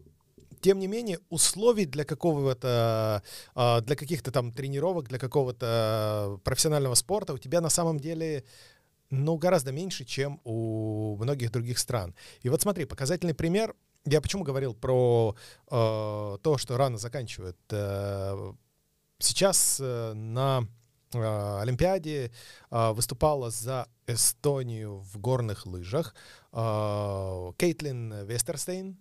тем 0.65 0.79
не 0.79 0.87
менее, 0.87 1.19
условий 1.29 1.85
для 1.85 2.05
какого-то, 2.05 3.23
а, 3.55 3.81
для 3.83 3.97
каких-то 3.97 4.33
там 4.33 4.51
тренировок, 4.51 5.09
для 5.09 5.19
какого-то 5.19 6.41
профессионального 6.43 6.95
спорта 6.95 7.35
у 7.35 7.39
тебя 7.39 7.61
на 7.61 7.69
самом 7.69 8.01
деле 8.01 8.45
ну, 9.11 9.37
гораздо 9.37 9.73
меньше, 9.73 10.07
чем 10.07 10.41
у 10.43 11.19
многих 11.21 11.53
других 11.53 11.79
стран. 11.79 12.15
И 12.41 12.49
вот 12.49 12.63
смотри, 12.63 12.87
показательный 12.87 13.35
пример. 13.35 13.75
Я 14.07 14.23
почему 14.23 14.43
говорил 14.43 14.75
про 14.75 15.37
э, 15.71 16.39
то, 16.43 16.57
что 16.57 16.79
рано 16.79 16.97
заканчивают. 16.97 17.59
Э, 17.71 18.55
сейчас 19.19 19.79
э, 19.81 20.15
на 20.15 20.67
э, 21.13 21.59
Олимпиаде 21.61 22.33
э, 22.71 22.93
выступала 22.93 23.51
за 23.51 23.87
Эстонию 24.07 25.01
в 25.01 25.19
горных 25.19 25.67
лыжах. 25.67 26.15
Э, 26.53 27.53
Кейтлин 27.59 28.25
Вестерстейн. 28.25 28.97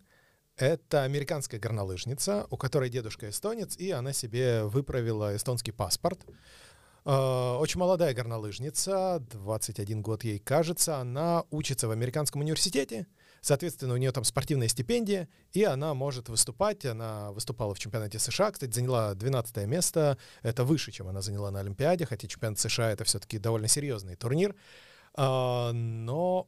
Это 0.56 1.04
американская 1.04 1.60
горнолыжница, 1.60 2.48
у 2.50 2.58
которой 2.58 2.90
дедушка 2.90 3.30
эстонец, 3.30 3.76
и 3.78 3.92
она 3.92 4.14
себе 4.14 4.64
выправила 4.64 5.36
эстонский 5.36 5.72
паспорт. 5.72 6.26
Э, 7.06 7.58
очень 7.60 7.80
молодая 7.80 8.14
горнолыжница, 8.14 9.20
21 9.32 10.02
год 10.02 10.24
ей 10.24 10.40
кажется. 10.40 10.98
Она 10.98 11.44
учится 11.50 11.88
в 11.88 11.92
американском 11.92 12.42
университете, 12.42 13.08
Соответственно, 13.44 13.96
у 13.96 13.98
нее 13.98 14.14
там 14.14 14.24
спортивная 14.24 14.70
стипендия, 14.70 15.28
и 15.52 15.66
она 15.66 15.94
может 15.94 16.30
выступать. 16.30 16.86
Она 16.86 17.34
выступала 17.34 17.76
в 17.76 17.80
чемпионате 17.80 18.18
США, 18.18 18.52
кстати, 18.52 18.72
заняла 18.72 19.14
12 19.16 19.68
место. 19.68 20.18
Это 20.44 20.64
выше, 20.64 20.94
чем 20.94 21.10
она 21.10 21.22
заняла 21.22 21.52
на 21.52 21.60
Олимпиаде, 21.60 22.06
хотя 22.06 22.26
чемпионат 22.26 22.58
США— 22.60 22.92
это 22.94 23.04
все-таки 23.04 23.40
довольно 23.40 23.68
серьезный 23.68 24.16
турнир. 24.16 24.56
А, 25.16 25.74
но 25.74 26.48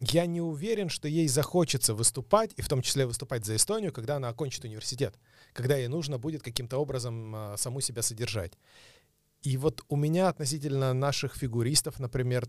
я 0.00 0.26
не 0.26 0.40
уверен, 0.40 0.88
что 0.88 1.08
ей 1.08 1.28
захочется 1.28 1.94
выступать, 1.94 2.52
и 2.56 2.62
в 2.62 2.68
том 2.68 2.82
числе 2.82 3.06
выступать 3.06 3.44
за 3.44 3.56
Эстонию, 3.56 3.92
когда 3.92 4.16
она 4.16 4.28
окончит 4.28 4.64
университет, 4.64 5.18
когда 5.52 5.76
ей 5.76 5.88
нужно 5.88 6.18
будет 6.18 6.42
каким-то 6.42 6.78
образом 6.78 7.34
а, 7.34 7.56
саму 7.56 7.80
себя 7.80 8.02
содержать. 8.02 8.52
И 9.42 9.56
вот 9.56 9.82
у 9.88 9.96
меня 9.96 10.28
относительно 10.28 10.92
наших 10.92 11.36
фигуристов, 11.36 11.98
например, 11.98 12.46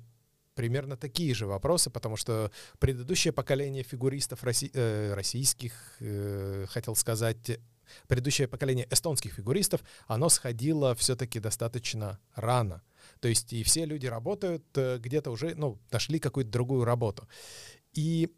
примерно 0.56 0.98
такие 0.98 1.34
же 1.36 1.46
вопросы, 1.46 1.90
потому 1.90 2.18
что 2.18 2.52
предыдущее 2.80 3.32
поколение 3.32 3.84
фигуристов 3.84 4.44
росси- 4.44 4.72
э, 4.74 5.14
российских, 5.14 5.96
э, 6.00 6.66
хотел 6.68 6.96
сказать, 6.96 7.60
предыдущее 8.08 8.48
поколение 8.48 8.88
эстонских 8.90 9.34
фигуристов, 9.34 9.82
оно 10.08 10.30
сходило 10.30 10.96
все-таки 10.96 11.40
достаточно 11.40 12.20
рано. 12.36 12.82
То 13.20 13.28
есть 13.28 13.54
и 13.54 13.64
все 13.64 13.86
люди 13.86 14.08
работают 14.08 14.66
э, 14.76 14.98
где-то 15.00 15.32
уже, 15.32 15.56
ну, 15.56 15.80
нашли 15.92 16.20
какую-то 16.20 16.52
другую 16.52 16.86
работу. 16.86 17.28
И 17.94 18.30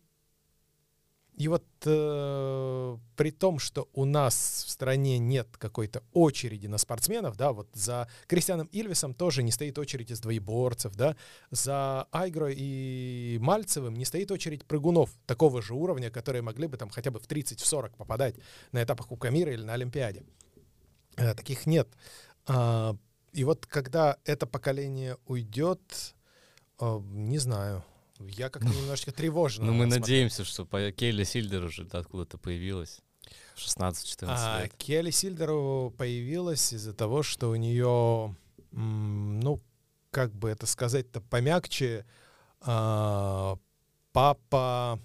и 1.40 1.48
вот 1.48 1.64
э, 1.86 2.98
при 3.16 3.32
том, 3.32 3.60
что 3.60 3.88
у 3.94 4.04
нас 4.04 4.66
в 4.68 4.70
стране 4.70 5.20
нет 5.20 5.48
какой-то 5.58 6.04
очереди 6.12 6.68
на 6.68 6.78
спортсменов, 6.78 7.38
да, 7.38 7.54
вот 7.54 7.70
за 7.74 8.10
Кристианом 8.28 8.68
Ильвисом 8.74 9.14
тоже 9.14 9.42
не 9.42 9.52
стоит 9.52 9.80
очередь 9.80 10.12
из 10.12 10.20
двоеборцев, 10.20 10.94
да, 10.96 11.16
за 11.50 12.10
Айгро 12.12 12.50
и 12.50 13.38
Мальцевым 13.40 13.94
не 13.94 14.04
стоит 14.04 14.32
очередь 14.32 14.66
прыгунов 14.66 15.12
такого 15.26 15.62
же 15.62 15.76
уровня, 15.76 16.12
которые 16.12 16.42
могли 16.42 16.68
бы 16.68 16.76
там 16.76 16.90
хотя 16.90 17.10
бы 17.10 17.22
в 17.22 17.28
30-40 17.28 17.96
попадать 17.96 18.36
на 18.74 18.84
этапах 18.84 19.08
Кубка 19.08 19.30
мира 19.30 19.54
или 19.54 19.64
на 19.64 19.76
Олимпиаде. 19.76 20.26
Э, 21.16 21.34
таких 21.36 21.66
нет. 21.66 21.88
А, 22.48 22.98
и 23.40 23.46
вот 23.46 23.66
когда 23.66 24.18
это 24.26 24.46
поколение 24.46 25.16
уйдет, 25.26 26.14
э, 26.82 27.00
не 27.12 27.38
знаю, 27.38 27.86
я 28.20 28.50
как-то 28.50 28.68
немножечко 28.68 29.14
тревожно. 29.14 29.64
Ну, 29.64 29.72
мы 29.72 29.86
смотрю. 29.86 30.02
надеемся, 30.02 30.44
что 30.44 30.66
по 30.66 30.92
Келли 30.92 31.24
Сильдер 31.24 31.64
уже 31.64 31.88
откуда-то 31.90 32.38
появилась. 32.38 33.00
16-14 33.56 34.26
А, 34.28 34.64
лет. 34.64 34.74
Келли 34.76 35.12
Сильдеру 35.12 35.94
появилась 35.98 36.74
из-за 36.74 36.94
того, 36.94 37.24
что 37.24 37.50
у 37.50 37.56
нее, 37.56 38.36
ну, 38.72 39.62
как 40.12 40.34
бы 40.34 40.50
это 40.50 40.66
сказать-то 40.66 41.22
помягче, 41.22 42.06
а, 42.60 43.58
папа 44.12 45.00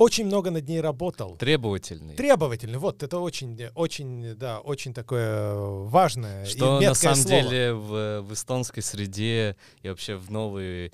очень 0.00 0.24
много 0.24 0.50
над 0.50 0.66
ней 0.66 0.80
работал. 0.80 1.36
Требовательный. 1.36 2.16
Требовательный, 2.16 2.78
вот, 2.78 3.02
это 3.02 3.18
очень, 3.18 3.66
очень, 3.74 4.34
да, 4.34 4.60
очень 4.60 4.94
такое 4.94 5.54
важное 5.54 6.46
Что 6.46 6.80
и 6.80 6.86
на 6.86 6.94
самом 6.94 7.16
слово. 7.16 7.42
деле 7.42 7.74
в, 7.74 8.22
в 8.22 8.32
эстонской 8.32 8.82
среде 8.82 9.56
и 9.82 9.88
вообще 9.90 10.16
в 10.16 10.30
новой, 10.30 10.92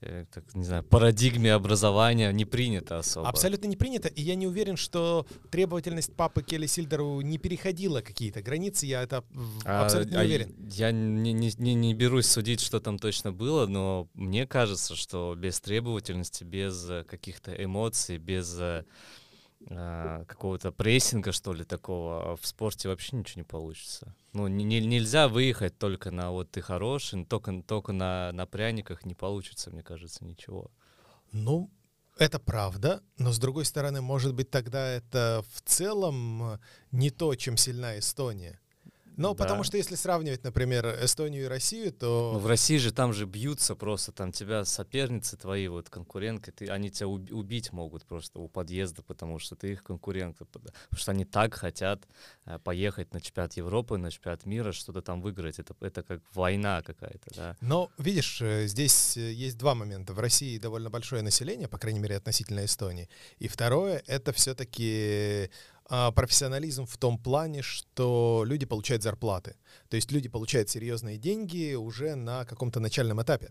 так, 0.00 0.54
не 0.54 0.64
знаю, 0.64 0.84
парадигме 0.84 1.52
образования 1.52 2.30
не 2.32 2.44
принято 2.44 2.98
особо. 2.98 3.28
Абсолютно 3.28 3.66
не 3.66 3.76
принято, 3.76 4.08
и 4.08 4.22
я 4.22 4.36
не 4.36 4.46
уверен, 4.46 4.76
что 4.76 5.26
требовательность 5.50 6.14
папы 6.14 6.42
Келли 6.42 6.66
Сильдеру 6.66 7.20
не 7.20 7.38
переходила 7.38 8.00
какие-то 8.00 8.40
границы, 8.40 8.86
я 8.86 9.02
это 9.02 9.24
А, 9.64 9.84
абсолютно 9.84 10.10
не 10.12 10.20
а 10.20 10.24
уверен. 10.24 10.54
Я 10.70 10.92
не, 10.92 11.32
не, 11.32 11.50
не, 11.58 11.74
не 11.74 11.94
берусь 11.94 12.26
судить, 12.26 12.60
что 12.60 12.78
там 12.80 12.98
точно 12.98 13.32
было, 13.32 13.66
но 13.66 14.08
мне 14.14 14.46
кажется, 14.46 14.94
что 14.94 15.34
без 15.36 15.60
требовательности, 15.60 16.44
без 16.44 16.88
э, 16.88 17.04
каких-то 17.04 17.52
эмоций, 17.52 18.18
без 18.18 18.56
э, 18.58 18.84
а, 19.70 20.24
какого-то 20.24 20.72
прессинга, 20.72 21.32
что 21.32 21.52
ли, 21.52 21.64
такого, 21.64 22.36
в 22.36 22.46
спорте 22.46 22.88
вообще 22.88 23.16
ничего 23.16 23.40
не 23.40 23.44
получится. 23.44 24.14
Ну, 24.32 24.48
не- 24.48 24.64
не- 24.64 24.80
нельзя 24.86 25.28
выехать 25.28 25.78
только 25.78 26.10
на 26.10 26.30
вот 26.30 26.50
ты 26.50 26.60
хороший, 26.60 27.24
только, 27.24 27.62
только 27.62 27.92
на, 27.92 28.32
на 28.32 28.46
пряниках 28.46 29.04
не 29.04 29.14
получится, 29.14 29.70
мне 29.70 29.82
кажется, 29.82 30.24
ничего. 30.24 30.70
Ну, 31.32 31.70
это 32.18 32.38
правда, 32.38 33.02
но 33.18 33.32
с 33.32 33.38
другой 33.38 33.64
стороны, 33.64 34.00
может 34.00 34.34
быть, 34.34 34.50
тогда 34.50 34.88
это 34.88 35.44
в 35.54 35.62
целом 35.62 36.54
э, 36.54 36.58
не 36.90 37.10
то, 37.10 37.34
чем 37.34 37.56
сильна 37.56 37.98
Эстония. 37.98 38.58
Ну, 39.18 39.34
Да. 39.34 39.44
потому 39.44 39.64
что 39.64 39.76
если 39.76 39.96
сравнивать, 39.96 40.44
например, 40.44 40.86
Эстонию 41.02 41.44
и 41.44 41.48
Россию, 41.48 41.92
то... 41.92 42.30
Ну, 42.34 42.38
в 42.38 42.46
России 42.46 42.78
же 42.78 42.92
там 42.92 43.12
же 43.12 43.26
бьются 43.26 43.74
просто, 43.74 44.12
там 44.12 44.30
тебя 44.32 44.64
соперницы 44.64 45.36
твои, 45.36 45.66
вот 45.68 45.90
конкурентка, 45.90 46.52
ты, 46.52 46.68
они 46.68 46.88
тебя 46.90 47.08
уби- 47.08 47.32
убить 47.32 47.72
могут 47.72 48.04
просто 48.06 48.38
у 48.38 48.48
подъезда, 48.48 49.02
потому 49.02 49.38
что 49.40 49.56
ты 49.56 49.72
их 49.72 49.82
конкурентка, 49.82 50.44
потому 50.44 50.72
что 50.96 51.10
они 51.10 51.24
так 51.24 51.54
хотят 51.54 52.06
э, 52.46 52.58
поехать 52.60 53.12
на 53.12 53.20
чемпионат 53.20 53.54
Европы, 53.54 53.98
на 53.98 54.10
чемпионат 54.10 54.46
мира, 54.46 54.70
что-то 54.72 55.02
там 55.02 55.20
выиграть. 55.20 55.58
Это, 55.58 55.74
это 55.80 56.02
как 56.04 56.22
война 56.32 56.82
какая-то, 56.82 57.34
да. 57.34 57.56
Но, 57.60 57.90
видишь, 57.98 58.40
э, 58.40 58.68
здесь 58.68 59.16
э, 59.16 59.32
есть 59.32 59.58
два 59.58 59.74
момента. 59.74 60.12
В 60.12 60.20
России 60.20 60.58
довольно 60.58 60.90
большое 60.90 61.22
население, 61.22 61.66
по 61.66 61.78
крайней 61.78 61.98
мере, 61.98 62.16
относительно 62.16 62.64
Эстонии. 62.64 63.08
И 63.40 63.48
второе— 63.48 64.00
это 64.06 64.32
все-таки 64.32 65.50
профессионализм 65.88 66.86
в 66.86 66.96
том 66.98 67.18
плане, 67.18 67.62
что 67.62 68.44
люди 68.46 68.66
получают 68.66 69.02
зарплаты. 69.02 69.56
То 69.88 69.96
есть 69.96 70.12
люди 70.12 70.28
получают 70.28 70.68
серьезные 70.68 71.16
деньги 71.18 71.74
уже 71.74 72.14
на 72.14 72.44
каком-то 72.44 72.78
начальном 72.80 73.22
этапе. 73.22 73.50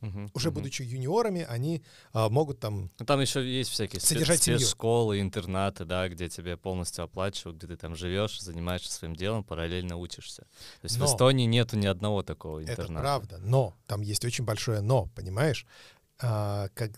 Мгм, 0.00 0.30
Уже 0.32 0.48
мгм. 0.48 0.54
будучи 0.54 0.80
юниорами, 0.82 1.44
они 1.46 1.82
а, 2.14 2.30
могут 2.30 2.58
там 2.58 2.90
Ну, 2.98 3.04
там 3.04 3.20
еще 3.20 3.46
есть 3.46 3.70
всякие 3.70 4.00
спец- 4.00 4.08
Содержать 4.08 4.42
семью. 4.42 4.58
спецшколы, 4.58 5.20
интернаты, 5.20 5.84
да, 5.84 6.08
где 6.08 6.30
тебе 6.30 6.56
полностью 6.56 7.04
оплачивают, 7.04 7.58
где 7.58 7.66
ты 7.66 7.76
там 7.76 7.94
живешь, 7.94 8.40
занимаешься 8.40 8.90
своим 8.92 9.14
делом, 9.14 9.44
параллельно 9.44 9.96
учишься. 9.96 10.42
То 10.80 10.84
есть 10.84 10.98
Но- 10.98 11.06
в 11.06 11.10
Эстонии 11.10 11.44
нету 11.44 11.76
ни 11.76 11.86
одного 11.86 12.22
такого 12.22 12.60
Это 12.62 12.72
интерната. 12.72 13.00
правда, 13.02 13.38
но 13.44 13.74
там 13.86 14.00
есть 14.00 14.24
очень 14.24 14.44
большое 14.44 14.80
но, 14.80 15.06
понимаешь? 15.14 15.66
А, 16.18 16.68
как, 16.72 16.92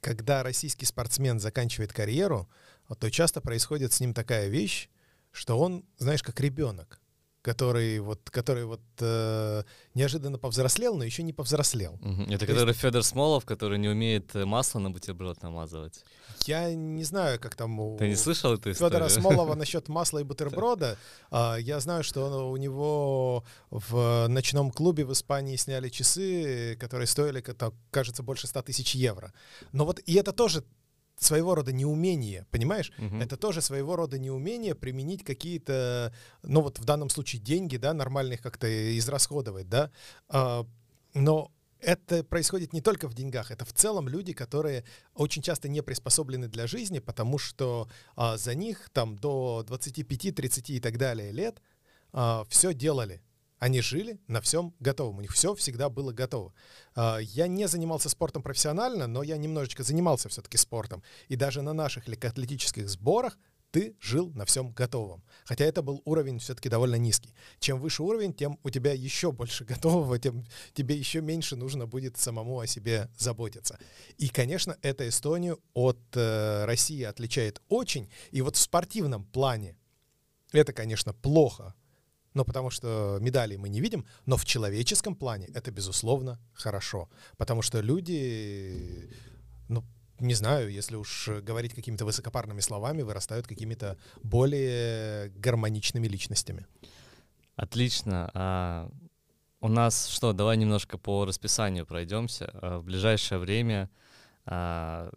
когда 0.00 0.42
российский 0.42 0.84
спортсмен 0.84 1.38
заканчивает 1.38 1.92
карьеру, 1.92 2.48
вот, 2.88 2.98
то 2.98 3.10
часто 3.10 3.40
происходит 3.40 3.92
с 3.92 4.00
ним 4.00 4.14
такая 4.14 4.48
вещь, 4.48 4.88
что 5.30 5.58
он, 5.58 5.84
знаешь, 5.98 6.22
как 6.22 6.40
ребенок, 6.40 7.00
который 7.42 7.98
вот, 8.00 8.28
который 8.30 8.64
вот 8.64 8.80
э, 9.00 9.62
неожиданно 9.94 10.38
повзрослел, 10.38 10.96
но 10.96 11.04
еще 11.04 11.22
не 11.22 11.32
повзрослел. 11.32 11.98
Мгм. 12.00 12.22
Это 12.22 12.28
То 12.28 12.32
есть- 12.32 12.46
который 12.46 12.74
Федор 12.74 13.02
Смолов, 13.02 13.44
который 13.44 13.78
не 13.78 13.88
умеет 13.88 14.34
э, 14.34 14.44
масло 14.44 14.80
на 14.80 14.90
бутерброд 14.90 15.42
намазывать. 15.42 16.04
Я 16.46 16.74
не 16.74 17.04
знаю, 17.04 17.38
как 17.38 17.54
там 17.54 17.78
у 17.80 17.96
Ты 17.96 18.08
не 18.08 18.16
слышал 18.16 18.54
эту 18.54 18.72
историю? 18.72 18.90
Федора 18.98 19.08
Смолова 19.08 19.54
насчет 19.54 19.88
масла 19.88 20.18
и 20.18 20.24
бутерброда. 20.24 20.98
А, 21.30 21.56
Я 21.56 21.80
знаю, 21.80 22.02
что 22.04 22.50
у 22.50 22.56
него 22.56 23.44
в 23.70 24.26
ночном 24.28 24.70
клубе 24.70 25.04
в 25.04 25.12
Испании 25.12 25.56
сняли 25.56 25.88
часы, 25.90 26.76
которые 26.80 27.06
стоили, 27.06 27.44
кажется, 27.90 28.22
больше 28.22 28.46
100 28.46 28.62
тысяч 28.62 28.94
евро. 28.94 29.32
Но 29.72 29.84
вот 29.84 30.00
и 30.06 30.14
это 30.14 30.32
тоже 30.32 30.64
своего 31.18 31.54
рода 31.54 31.72
неумение, 31.72 32.46
понимаешь? 32.50 32.92
Мгм. 32.98 33.20
Это 33.20 33.36
тоже 33.36 33.60
своего 33.60 33.96
рода 33.96 34.18
неумение 34.18 34.74
применить 34.74 35.24
какие-то, 35.24 36.12
ну 36.42 36.60
вот 36.62 36.78
в 36.78 36.84
данном 36.84 37.10
случае 37.10 37.42
деньги, 37.42 37.76
да, 37.76 37.92
нормальных 37.92 38.40
как-то 38.40 38.66
израсходовать, 38.98 39.68
да. 39.68 39.90
А, 40.28 40.66
Но 41.14 41.50
это 41.80 42.24
происходит 42.24 42.72
не 42.72 42.80
только 42.80 43.08
в 43.08 43.14
деньгах, 43.14 43.50
это 43.50 43.64
в 43.64 43.72
целом 43.72 44.08
люди, 44.08 44.32
которые 44.32 44.84
очень 45.14 45.42
часто 45.42 45.68
не 45.68 45.82
приспособлены 45.82 46.48
для 46.48 46.66
жизни, 46.66 46.98
потому 46.98 47.38
что 47.38 47.88
а, 48.16 48.36
за 48.36 48.54
них 48.54 48.90
там 48.92 49.16
до 49.16 49.64
25, 49.66 50.34
30 50.34 50.70
и 50.70 50.80
так 50.80 50.98
далее 50.98 51.32
лет 51.32 51.60
все 52.48 52.72
делали. 52.72 53.20
Они 53.58 53.80
жили 53.80 54.20
на 54.26 54.40
всем 54.40 54.74
готовом. 54.80 55.18
У 55.18 55.20
них 55.20 55.32
все 55.32 55.54
всегда 55.54 55.88
было 55.88 56.12
готово. 56.12 56.54
А, 56.94 57.18
Я 57.18 57.48
не 57.48 57.66
занимался 57.68 58.08
спортом 58.08 58.42
профессионально, 58.42 59.06
но 59.06 59.22
я 59.22 59.36
немножечко 59.36 59.82
занимался 59.82 60.28
все-таки 60.28 60.56
спортом. 60.56 61.02
И 61.28 61.36
даже 61.36 61.62
на 61.62 61.72
наших 61.72 62.08
легкоатлетических 62.08 62.88
сборах 62.88 63.38
ты 63.70 63.96
жил 64.00 64.30
на 64.34 64.44
всем 64.44 64.72
готовом. 64.72 65.22
Хотя 65.44 65.64
это 65.64 65.82
был 65.82 66.00
уровень 66.04 66.38
все-таки 66.38 66.68
довольно 66.68 66.96
низкий. 66.96 67.34
Чем 67.58 67.80
выше 67.80 68.02
уровень, 68.02 68.32
тем 68.32 68.58
у 68.62 68.70
тебя 68.70 68.92
еще 68.92 69.32
больше 69.32 69.64
готового, 69.64 70.18
тем 70.18 70.44
тебе 70.72 70.96
еще 70.96 71.20
меньше 71.20 71.56
нужно 71.56 71.86
будет 71.86 72.16
самому 72.16 72.60
о 72.60 72.66
себе 72.66 73.10
заботиться. 73.18 73.78
И, 74.16 74.28
конечно, 74.28 74.76
это 74.82 75.08
Эстонию 75.08 75.60
от 75.74 75.98
э, 76.14 76.64
России 76.64 77.02
отличает 77.02 77.60
очень. 77.68 78.08
И 78.30 78.40
вот 78.40 78.56
в 78.56 78.58
спортивном 78.58 79.24
плане 79.24 79.76
это, 80.52 80.72
конечно, 80.72 81.12
плохо, 81.12 81.74
но 82.38 82.44
потому 82.44 82.70
что 82.70 83.18
медалей 83.20 83.56
мы 83.56 83.68
не 83.68 83.80
видим, 83.80 84.04
но 84.26 84.36
в 84.36 84.44
человеческом 84.44 85.16
плане 85.16 85.48
это, 85.54 85.72
безусловно, 85.72 86.38
хорошо. 86.54 87.08
Потому 87.36 87.62
что 87.62 87.80
люди, 87.80 89.10
ну, 89.68 89.82
не 90.20 90.34
знаю, 90.34 90.70
если 90.70 90.94
уж 90.94 91.28
говорить 91.42 91.74
какими-то 91.74 92.04
высокопарными 92.04 92.60
словами, 92.60 93.02
вырастают 93.02 93.48
какими-то 93.48 93.96
более 94.22 95.30
гармоничными 95.30 96.06
личностями. 96.06 96.64
Отлично. 97.56 98.30
А, 98.34 98.88
у 99.60 99.68
нас 99.68 100.06
что, 100.06 100.32
давай 100.32 100.56
немножко 100.56 100.96
по 100.96 101.24
расписанию 101.24 101.86
пройдемся. 101.86 102.50
А, 102.52 102.78
в 102.78 102.84
ближайшее 102.84 103.40
время 103.40 103.90
а, 104.46 105.10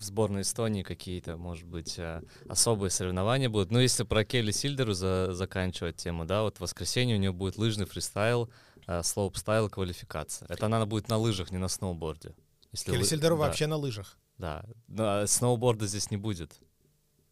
в 0.00 0.04
сборной 0.04 0.42
Эстонии 0.42 0.82
какие-то, 0.82 1.36
может 1.36 1.66
быть, 1.66 1.98
э, 1.98 2.22
особые 2.48 2.90
соревнования 2.90 3.48
будут. 3.48 3.70
Но 3.70 3.80
если 3.80 4.04
про 4.04 4.24
Келли 4.24 4.50
Сильдару 4.50 4.94
за, 4.94 5.32
заканчивать 5.32 5.96
тему, 5.96 6.24
да, 6.24 6.42
вот 6.42 6.56
в 6.56 6.60
воскресенье 6.60 7.16
у 7.16 7.18
нее 7.18 7.32
будет 7.32 7.58
лыжный 7.58 7.84
фристайл, 7.84 8.50
э, 8.86 9.02
слоуп-стайл, 9.02 9.68
квалификация. 9.68 10.46
Это 10.48 10.66
она 10.66 10.84
будет 10.86 11.08
на 11.08 11.18
лыжах, 11.18 11.50
не 11.50 11.58
на 11.58 11.68
сноуборде. 11.68 12.34
Если 12.72 12.90
Келли 12.90 13.02
Сильдару 13.02 13.36
да. 13.36 13.46
вообще 13.46 13.66
на 13.66 13.76
лыжах. 13.76 14.16
Да, 14.38 14.64
но 14.88 15.26
сноуборда 15.26 15.86
здесь 15.86 16.10
не 16.10 16.16
будет. 16.16 16.52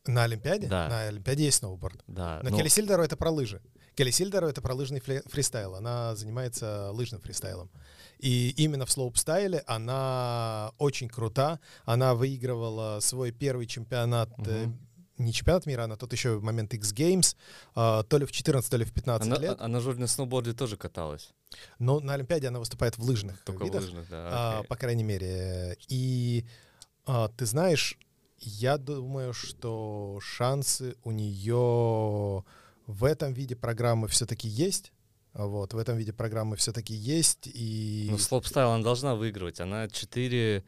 На 0.06 0.24
Олимпиаде? 0.24 0.66
Да. 0.66 0.88
На 0.88 1.02
Олимпиаде 1.08 1.44
есть 1.44 1.58
сноуборд. 1.58 2.02
Да. 2.06 2.40
Но, 2.42 2.50
но... 2.50 2.56
Келли 2.56 2.68
Сильдару 2.68 3.02
это 3.02 3.16
про 3.16 3.30
лыжи. 3.30 3.62
Келли 3.98 4.12
Сильдеру 4.12 4.46
это 4.46 4.62
про 4.62 4.74
лыжный 4.74 5.00
фристайл. 5.00 5.74
Она 5.74 6.14
занимается 6.14 6.92
лыжным 6.92 7.20
фристайлом. 7.20 7.68
И 8.20 8.50
именно 8.50 8.86
в 8.86 8.92
слоуп-стайле 8.92 9.64
она 9.66 10.70
очень 10.78 11.08
крута. 11.08 11.58
Она 11.84 12.14
выигрывала 12.14 13.00
свой 13.00 13.32
первый 13.32 13.66
чемпионат 13.66 14.30
угу 14.38 14.72
не 15.18 15.32
чемпионат 15.32 15.66
мира, 15.66 15.82
а 15.82 15.86
на 15.88 15.96
тот 15.96 16.12
еще 16.12 16.38
момент 16.38 16.72
X 16.74 16.92
Games, 16.92 17.36
э, 17.74 18.04
то 18.08 18.18
ли 18.18 18.24
в 18.24 18.30
14, 18.30 18.70
то 18.70 18.76
ли 18.76 18.84
в 18.84 18.92
15 18.92 19.26
она, 19.26 19.36
лет. 19.36 19.60
Она 19.60 19.80
же 19.80 19.98
на 19.98 20.06
сноуборде 20.06 20.52
тоже 20.52 20.76
каталась. 20.76 21.30
Но 21.80 21.98
на 21.98 22.14
Олимпиаде 22.14 22.46
она 22.46 22.60
выступает 22.60 22.96
в 22.96 23.02
лыжных 23.02 23.42
Только 23.42 23.64
видах, 23.64 23.82
в 23.82 23.84
лыжных, 23.86 24.08
да, 24.08 24.60
э, 24.60 24.68
по 24.68 24.76
крайней 24.76 25.02
мере. 25.02 25.76
И 25.88 26.46
э, 27.08 27.28
ты 27.36 27.46
знаешь, 27.46 27.98
я 28.38 28.78
думаю, 28.78 29.32
что 29.32 30.20
шансы 30.22 30.94
у 31.02 31.10
нее 31.10 32.44
в 32.88 33.04
этом 33.04 33.32
виде 33.32 33.54
программы 33.54 34.08
все-таки 34.08 34.48
есть. 34.48 34.92
Вот, 35.34 35.74
в 35.74 35.78
этом 35.78 35.96
виде 35.96 36.12
программы 36.12 36.56
все-таки 36.56 36.94
есть. 36.94 37.48
И... 37.54 38.08
Ну, 38.10 38.18
слоп-стайл 38.18 38.70
она 38.70 38.82
должна 38.82 39.14
выигрывать. 39.14 39.60
Она 39.60 39.88
4 39.88 40.56
Э, 40.56 40.62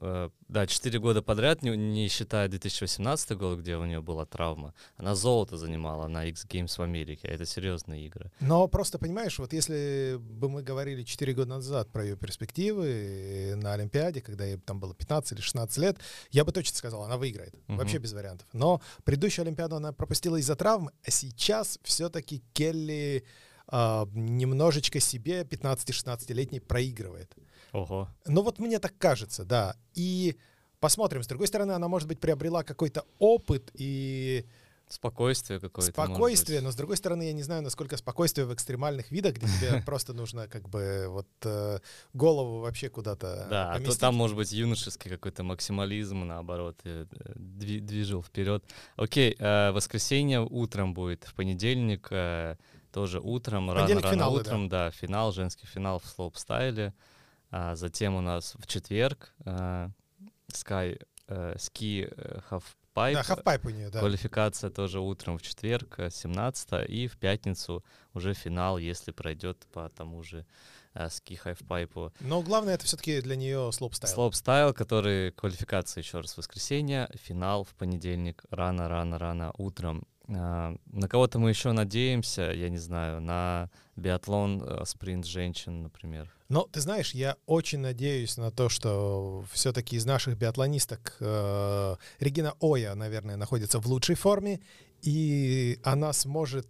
да, 0.00 0.66
4 0.66 0.98
года 0.98 1.22
подряд, 1.22 1.62
не, 1.62 1.76
не 1.76 2.08
считая 2.08 2.48
2018 2.48 3.32
год, 3.32 3.60
где 3.60 3.76
у 3.76 3.84
нее 3.84 4.02
была 4.02 4.26
травма, 4.26 4.74
она 4.96 5.14
золото 5.14 5.56
занимала 5.56 6.06
на 6.06 6.26
X 6.26 6.44
Games 6.46 6.76
в 6.76 6.82
Америке. 6.82 7.28
Это 7.28 7.46
серьезные 7.46 8.06
игры. 8.06 8.30
Но 8.40 8.68
просто 8.68 8.98
понимаешь, 8.98 9.38
вот 9.38 9.52
если 9.52 10.18
бы 10.20 10.48
мы 10.48 10.62
говорили 10.62 11.02
4 11.02 11.32
года 11.34 11.48
назад 11.48 11.90
про 11.90 12.04
ее 12.04 12.16
перспективы 12.16 13.54
на 13.56 13.72
Олимпиаде, 13.72 14.20
когда 14.20 14.44
ей 14.44 14.58
там 14.58 14.80
было 14.80 14.94
15 14.94 15.32
или 15.32 15.40
16 15.40 15.78
лет, 15.78 15.98
я 16.30 16.44
бы 16.44 16.52
точно 16.52 16.76
сказал, 16.76 17.02
она 17.02 17.16
выиграет. 17.16 17.54
Угу. 17.68 17.78
Вообще 17.78 17.98
без 17.98 18.12
вариантов. 18.12 18.46
Но 18.52 18.82
предыдущую 19.04 19.44
Олимпиаду 19.44 19.76
она 19.76 19.92
пропустила 19.92 20.36
из-за 20.36 20.56
травмы, 20.56 20.92
а 21.04 21.10
сейчас 21.10 21.78
все-таки 21.82 22.42
Келли 22.52 23.24
э, 23.70 24.06
немножечко 24.12 25.00
себе 25.00 25.42
15-16-летний 25.42 26.60
проигрывает. 26.60 27.34
Ого. 27.76 28.08
Ну 28.24 28.42
вот 28.42 28.58
мне 28.58 28.78
так 28.78 28.96
кажется, 28.98 29.44
да. 29.44 29.76
И 29.94 30.36
посмотрим. 30.80 31.22
С 31.22 31.26
другой 31.26 31.46
стороны, 31.46 31.72
она, 31.72 31.88
может 31.88 32.08
быть, 32.08 32.18
приобрела 32.20 32.62
какой-то 32.62 33.04
опыт 33.18 33.70
и... 33.74 34.46
Спокойствие 34.88 35.58
какое-то. 35.58 35.90
Спокойствие, 35.90 36.60
но 36.60 36.70
с 36.70 36.76
другой 36.76 36.96
стороны, 36.96 37.24
я 37.24 37.32
не 37.32 37.42
знаю, 37.42 37.60
насколько 37.60 37.96
спокойствие 37.96 38.46
в 38.46 38.54
экстремальных 38.54 39.10
видах, 39.10 39.34
где 39.34 39.46
тебе 39.46 39.82
просто 39.86 40.12
нужно 40.12 40.46
как 40.46 40.68
бы 40.68 41.06
вот 41.08 41.26
э, 41.42 41.80
голову 42.14 42.60
вообще 42.60 42.88
куда-то 42.88 43.48
Да, 43.50 43.72
а 43.72 43.80
то 43.80 43.98
там 43.98 44.14
может 44.14 44.36
быть 44.36 44.52
юношеский 44.52 45.10
какой-то 45.10 45.42
максимализм, 45.42 46.24
наоборот, 46.24 46.78
э, 46.84 47.04
движил 47.34 48.22
вперед. 48.22 48.64
Окей, 48.94 49.34
э, 49.36 49.72
воскресенье 49.72 50.40
утром 50.40 50.94
будет, 50.94 51.24
в 51.24 51.34
понедельник 51.34 52.08
тоже 52.92 53.20
утром, 53.20 53.70
рано-рано 53.72 54.28
утром, 54.28 54.68
да. 54.68 54.84
да, 54.84 54.90
финал, 54.92 55.32
женский 55.32 55.66
финал 55.66 55.98
в 55.98 56.06
слоуп-стайле. 56.06 56.94
А 57.50 57.76
затем 57.76 58.14
у 58.14 58.20
нас 58.20 58.54
в 58.58 58.66
четверг 58.66 59.32
э, 59.44 59.88
Ski 60.52 61.00
э, 61.28 61.54
Ski 61.56 62.42
Halfpipe. 62.50 63.14
Да, 63.14 63.22
Halfpipe 63.22 63.66
у 63.66 63.70
нее, 63.70 63.90
да. 63.90 64.00
Квалификация 64.00 64.70
тоже 64.70 65.00
утром 65.00 65.38
в 65.38 65.42
четверг, 65.42 65.98
17 66.10 66.72
э, 66.72 66.86
и 66.86 67.06
в 67.08 67.16
пятницу 67.18 67.84
уже 68.14 68.34
финал, 68.34 68.78
если 68.78 69.12
пройдет 69.12 69.66
по 69.72 69.88
тому 69.88 70.22
же 70.22 70.46
э, 70.94 71.08
ski 71.10 71.36
хафпайпу. 71.36 72.12
Но 72.20 72.42
главное 72.42 72.74
это 72.74 72.84
все-таки 72.84 73.20
для 73.20 73.36
нее 73.36 73.70
слоп-стайл. 73.72 74.12
Слоп-стайл, 74.12 74.72
который 74.72 75.32
квалификация 75.32 76.02
еще 76.02 76.20
раз 76.20 76.34
в 76.34 76.38
воскресенье, 76.38 77.08
финал 77.14 77.64
в 77.64 77.74
понедельник 77.74 78.44
рано-рано-рано 78.50 79.52
утром. 79.58 80.06
А, 80.28 80.74
на 80.86 81.08
кого-то 81.08 81.38
мы 81.38 81.50
еще 81.50 81.72
надеемся, 81.72 82.50
я 82.52 82.68
не 82.68 82.78
знаю, 82.78 83.20
на 83.20 83.70
биатлон, 83.94 84.62
э, 84.62 84.84
спринт 84.84 85.24
женщин, 85.24 85.82
например. 85.82 86.32
Но 86.48 86.62
ты 86.64 86.80
знаешь, 86.80 87.12
я 87.12 87.36
очень 87.46 87.78
надеюсь 87.78 88.36
на 88.36 88.50
то, 88.50 88.68
что 88.68 89.44
все-таки 89.52 89.96
из 89.96 90.04
наших 90.04 90.36
биатлонисток 90.36 91.16
э, 91.20 91.96
Регина 92.20 92.54
Оя, 92.60 92.94
наверное, 92.94 93.36
находится 93.36 93.78
в 93.80 93.86
лучшей 93.86 94.16
форме, 94.16 94.60
и 95.02 95.78
она 95.82 96.12
сможет... 96.12 96.68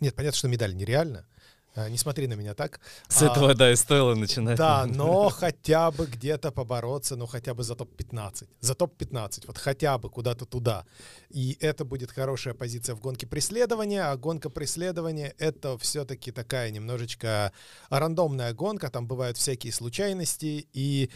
Нет, 0.00 0.14
понятно, 0.14 0.38
что 0.38 0.48
медаль 0.48 0.74
нереальна, 0.74 1.26
Э, 1.26 1.33
не 1.76 1.98
смотри 1.98 2.26
на 2.26 2.34
меня 2.34 2.54
так. 2.54 2.80
С 3.08 3.22
а, 3.22 3.26
этого, 3.26 3.54
да, 3.54 3.72
и 3.72 3.76
стоило 3.76 4.14
начинать. 4.14 4.56
Да, 4.56 4.86
но 4.86 5.28
хотя 5.28 5.90
бы 5.90 6.06
где-то 6.06 6.52
побороться, 6.52 7.16
ну 7.16 7.26
хотя 7.26 7.54
бы 7.54 7.62
за 7.62 7.74
топ-15. 7.74 8.48
За 8.60 8.74
топ-15, 8.74 9.44
вот 9.46 9.58
хотя 9.58 9.98
бы 9.98 10.08
куда-то 10.08 10.46
туда. 10.46 10.84
И 11.30 11.56
это 11.60 11.84
будет 11.84 12.10
хорошая 12.10 12.54
позиция 12.54 12.94
в 12.94 13.00
гонке 13.00 13.26
преследования, 13.26 14.04
а 14.04 14.16
гонка 14.16 14.50
преследования— 14.50 15.34
это 15.38 15.76
все-таки 15.78 16.30
такая 16.30 16.70
немножечко 16.70 17.52
рандомная 17.90 18.52
гонка, 18.52 18.90
там 18.90 19.06
бывают 19.06 19.36
всякие 19.36 19.72
случайности, 19.72 20.68
и 20.72 21.10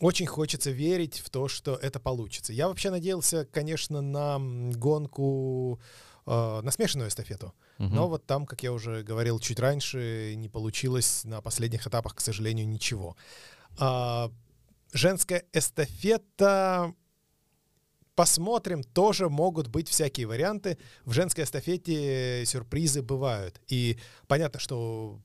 очень 0.00 0.26
хочется 0.26 0.70
верить 0.70 1.18
в 1.18 1.30
то, 1.30 1.48
что 1.48 1.74
это 1.74 1.98
получится. 2.00 2.52
Я 2.52 2.68
вообще 2.68 2.90
надеялся, 2.90 3.44
конечно, 3.46 4.00
на 4.00 4.38
гонку, 4.72 5.80
э, 6.26 6.60
на 6.62 6.70
смешанную 6.70 7.08
эстафету. 7.08 7.54
Угу. 7.78 7.88
Но 7.88 8.08
вот 8.08 8.26
там, 8.26 8.46
как 8.46 8.62
я 8.62 8.72
уже 8.72 9.02
говорил 9.02 9.38
чуть 9.38 9.58
раньше, 9.58 10.34
не 10.36 10.48
получилось 10.48 11.24
на 11.24 11.40
последних 11.40 11.86
этапах, 11.86 12.14
к 12.14 12.20
сожалению, 12.20 12.68
ничего. 12.68 13.16
А, 13.78 14.30
женская 14.92 15.44
эстафета 15.52 16.94
посмотрим, 18.14 18.82
тоже 18.82 19.28
могут 19.28 19.68
быть 19.68 19.88
всякие 19.88 20.26
варианты. 20.26 20.76
В 21.04 21.12
женской 21.12 21.44
эстафете 21.44 22.44
сюрпризы 22.46 23.00
бывают. 23.00 23.60
И 23.68 23.96
понятно, 24.26 24.58
что 24.58 25.20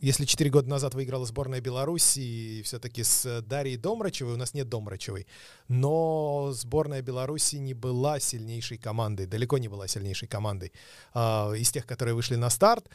если 0.00 0.24
4 0.24 0.50
года 0.50 0.68
назад 0.68 0.94
выиграла 0.94 1.26
сборная 1.26 1.60
Беларуси, 1.60 2.62
все-таки 2.62 3.04
с 3.04 3.42
Дарьей 3.42 3.76
Домрачевой, 3.76 4.34
у 4.34 4.36
нас 4.36 4.54
нет 4.54 4.68
Домрачевой, 4.68 5.26
но 5.68 6.50
сборная 6.52 7.02
Беларуси 7.02 7.56
не 7.56 7.74
была 7.74 8.18
сильнейшей 8.18 8.78
командой, 8.78 9.26
далеко 9.26 9.58
не 9.58 9.68
была 9.68 9.86
сильнейшей 9.86 10.26
командой 10.26 10.72
э, 11.14 11.20
из 11.58 11.70
тех, 11.70 11.86
которые 11.86 12.14
вышли 12.14 12.36
на 12.36 12.50
старт. 12.50 12.88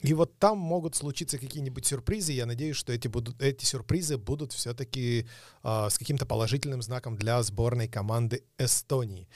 И 0.00 0.12
вот 0.12 0.38
там 0.38 0.58
могут 0.58 0.94
случиться 0.94 1.38
какие-нибудь 1.38 1.86
сюрпризы. 1.86 2.32
Я 2.32 2.44
надеюсь, 2.44 2.76
что 2.76 2.92
эти, 2.92 3.08
будут, 3.08 3.40
эти 3.40 3.64
сюрпризы 3.64 4.18
будут 4.18 4.52
все-таки 4.52 5.26
э, 5.64 5.88
с 5.90 5.98
каким-то 5.98 6.26
положительным 6.26 6.82
знаком 6.82 7.16
для 7.16 7.42
сборной 7.42 7.88
команды 7.88 8.44
Эстонии. 8.58 9.26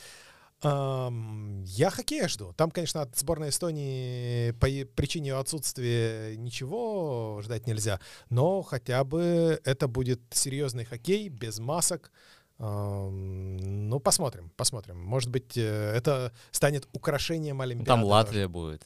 Я 0.62 1.90
хоккея 1.90 2.29
жду. 2.29 2.53
Там, 2.53 2.70
конечно, 2.70 3.03
от 3.03 3.16
сборной 3.16 3.49
Эстонии 3.49 4.51
по 4.53 4.66
причине 4.94 5.35
отсутствия 5.35 6.37
ничего 6.37 7.40
ждать 7.42 7.66
нельзя, 7.66 7.99
но 8.29 8.62
хотя 8.62 9.05
бы 9.05 9.61
это 9.64 9.88
будет 9.88 10.20
серьезный 10.31 10.85
хоккей 10.85 11.29
без 11.29 11.59
масок. 11.59 12.12
Ну, 12.59 14.01
посмотрим, 14.01 14.51
посмотрим. 14.55 15.01
Может 15.01 15.31
быть, 15.31 15.57
э, 15.57 15.94
это 15.96 16.31
станет 16.51 16.87
украшением 16.92 17.62
Олимпиады. 17.62 17.88
Там 17.88 18.05
Латвия 18.05 18.49
будет. 18.49 18.83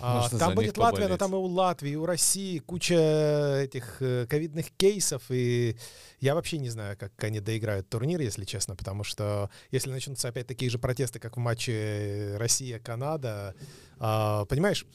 А, 0.00 0.28
там 0.28 0.54
будет 0.54 0.76
Латвия, 0.76 1.08
но 1.08 1.16
там 1.16 1.32
и 1.32 1.36
у 1.36 1.46
Латвии, 1.46 1.92
и 1.92 1.96
у 1.96 2.06
России 2.06 2.58
куча 2.58 3.60
этих 3.64 3.96
э, 4.00 4.26
ковидных 4.28 4.70
кейсов, 4.72 5.22
и 5.30 5.76
я 6.20 6.34
вообще 6.34 6.58
не 6.58 6.68
знаю, 6.68 6.96
как 6.98 7.12
они 7.24 7.40
доиграют 7.40 7.88
турнир, 7.88 8.20
если 8.20 8.44
честно, 8.44 8.76
потому 8.76 9.04
что 9.04 9.50
если 9.70 9.90
начнутся 9.90 10.28
опять 10.28 10.46
такие 10.46 10.70
же 10.70 10.78
протесты, 10.78 11.18
как 11.18 11.36
в 11.36 11.40
матче 11.40 12.34
Россия-Канада, 12.36 13.54
а, 13.98 14.44
понимаешь, 14.46 14.86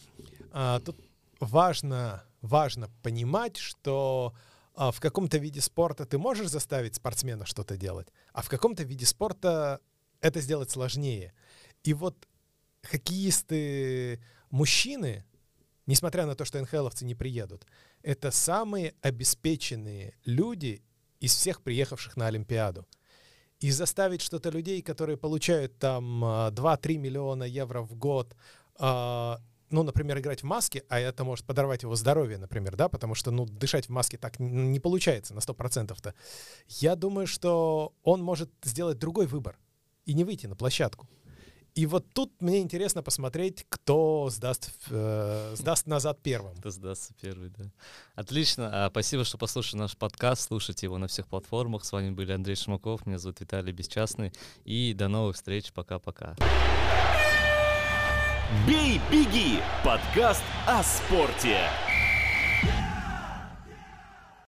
а, 0.51 0.79
тут 0.79 0.97
важно, 1.39 2.23
важно 2.41 2.89
понимать, 3.01 3.57
что 3.57 4.33
а, 4.75 4.91
в 4.91 4.99
каком-то 4.99 5.37
виде 5.37 5.61
спорта 5.61 6.05
ты 6.05 6.17
можешь 6.17 6.49
заставить 6.49 6.95
спортсмена 6.95 7.45
что-то 7.45 7.77
делать, 7.77 8.07
а 8.33 8.41
в 8.41 8.49
каком-то 8.49 8.83
виде 8.83 9.05
спорта 9.05 9.79
это 10.21 10.41
сделать 10.41 10.69
сложнее. 10.69 11.33
И 11.83 11.93
вот 11.93 12.27
хоккеисты 12.83 14.21
мужчины, 14.51 15.25
несмотря 15.87 16.25
на 16.25 16.35
то, 16.35 16.45
что 16.45 16.61
НХЛовцы 16.61 17.05
не 17.05 17.15
приедут, 17.15 17.65
это 18.03 18.31
самые 18.31 18.93
обеспеченные 19.01 20.13
люди 20.25 20.83
из 21.19 21.35
всех 21.35 21.61
приехавших 21.61 22.17
на 22.17 22.27
Олимпиаду. 22.27 22.85
И 23.59 23.69
заставить 23.69 24.21
что-то 24.21 24.49
людей, 24.49 24.81
которые 24.81 25.17
получают 25.17 25.77
там 25.77 26.23
2-3 26.23 26.95
а, 26.95 26.97
миллиона 26.97 27.43
евро 27.43 27.81
в 27.81 27.95
год, 27.95 28.35
а, 28.79 29.39
ну, 29.69 29.83
например, 29.83 30.19
играть 30.19 30.41
в 30.41 30.45
маске, 30.45 30.83
а 30.89 30.99
это 30.99 31.23
может 31.23 31.45
подорвать 31.45 31.83
его 31.83 31.95
здоровье, 31.95 32.37
например, 32.37 32.75
да, 32.75 32.89
потому 32.89 33.15
что, 33.15 33.31
ну, 33.31 33.45
дышать 33.45 33.85
в 33.85 33.89
маске 33.89 34.17
так 34.17 34.39
не 34.39 34.79
получается 34.79 35.33
на 35.33 35.39
100%-то. 35.39 36.13
Я 36.67 36.95
думаю, 36.95 37.27
что 37.27 37.93
он 38.03 38.21
может 38.21 38.51
сделать 38.63 38.97
другой 38.97 39.27
выбор 39.27 39.57
и 40.05 40.13
не 40.13 40.23
выйти 40.23 40.47
на 40.47 40.55
площадку. 40.55 41.07
И 41.73 41.85
вот 41.85 42.05
тут 42.13 42.41
мне 42.41 42.59
интересно 42.59 43.01
посмотреть, 43.01 43.65
кто 43.69 44.29
сдаст, 44.29 44.71
э, 44.89 45.53
сдаст 45.55 45.87
назад 45.87 46.19
первым. 46.21 46.55
Кто 46.57 46.69
сдастся 46.69 47.13
первый, 47.21 47.49
да. 47.49 47.65
Отлично. 48.15 48.85
А, 48.85 48.89
спасибо, 48.89 49.23
что 49.23 49.37
послушали 49.37 49.79
наш 49.79 49.95
подкаст. 49.95 50.41
Слушайте 50.41 50.87
его 50.87 50.97
на 50.97 51.07
всех 51.07 51.27
платформах. 51.27 51.85
С 51.85 51.91
вами 51.93 52.11
были 52.11 52.33
Андрей 52.33 52.55
Шмаков, 52.55 53.05
меня 53.05 53.19
зовут 53.19 53.39
Виталий 53.39 53.71
Бесчастный. 53.71 54.33
И 54.65 54.93
до 54.93 55.07
новых 55.07 55.37
встреч. 55.37 55.71
Пока-пока. 55.71 56.35
«Бей, 58.67 58.99
беги»— 59.09 59.59
подкаст 59.85 60.43
о 60.67 60.83
спорте. 60.83 61.69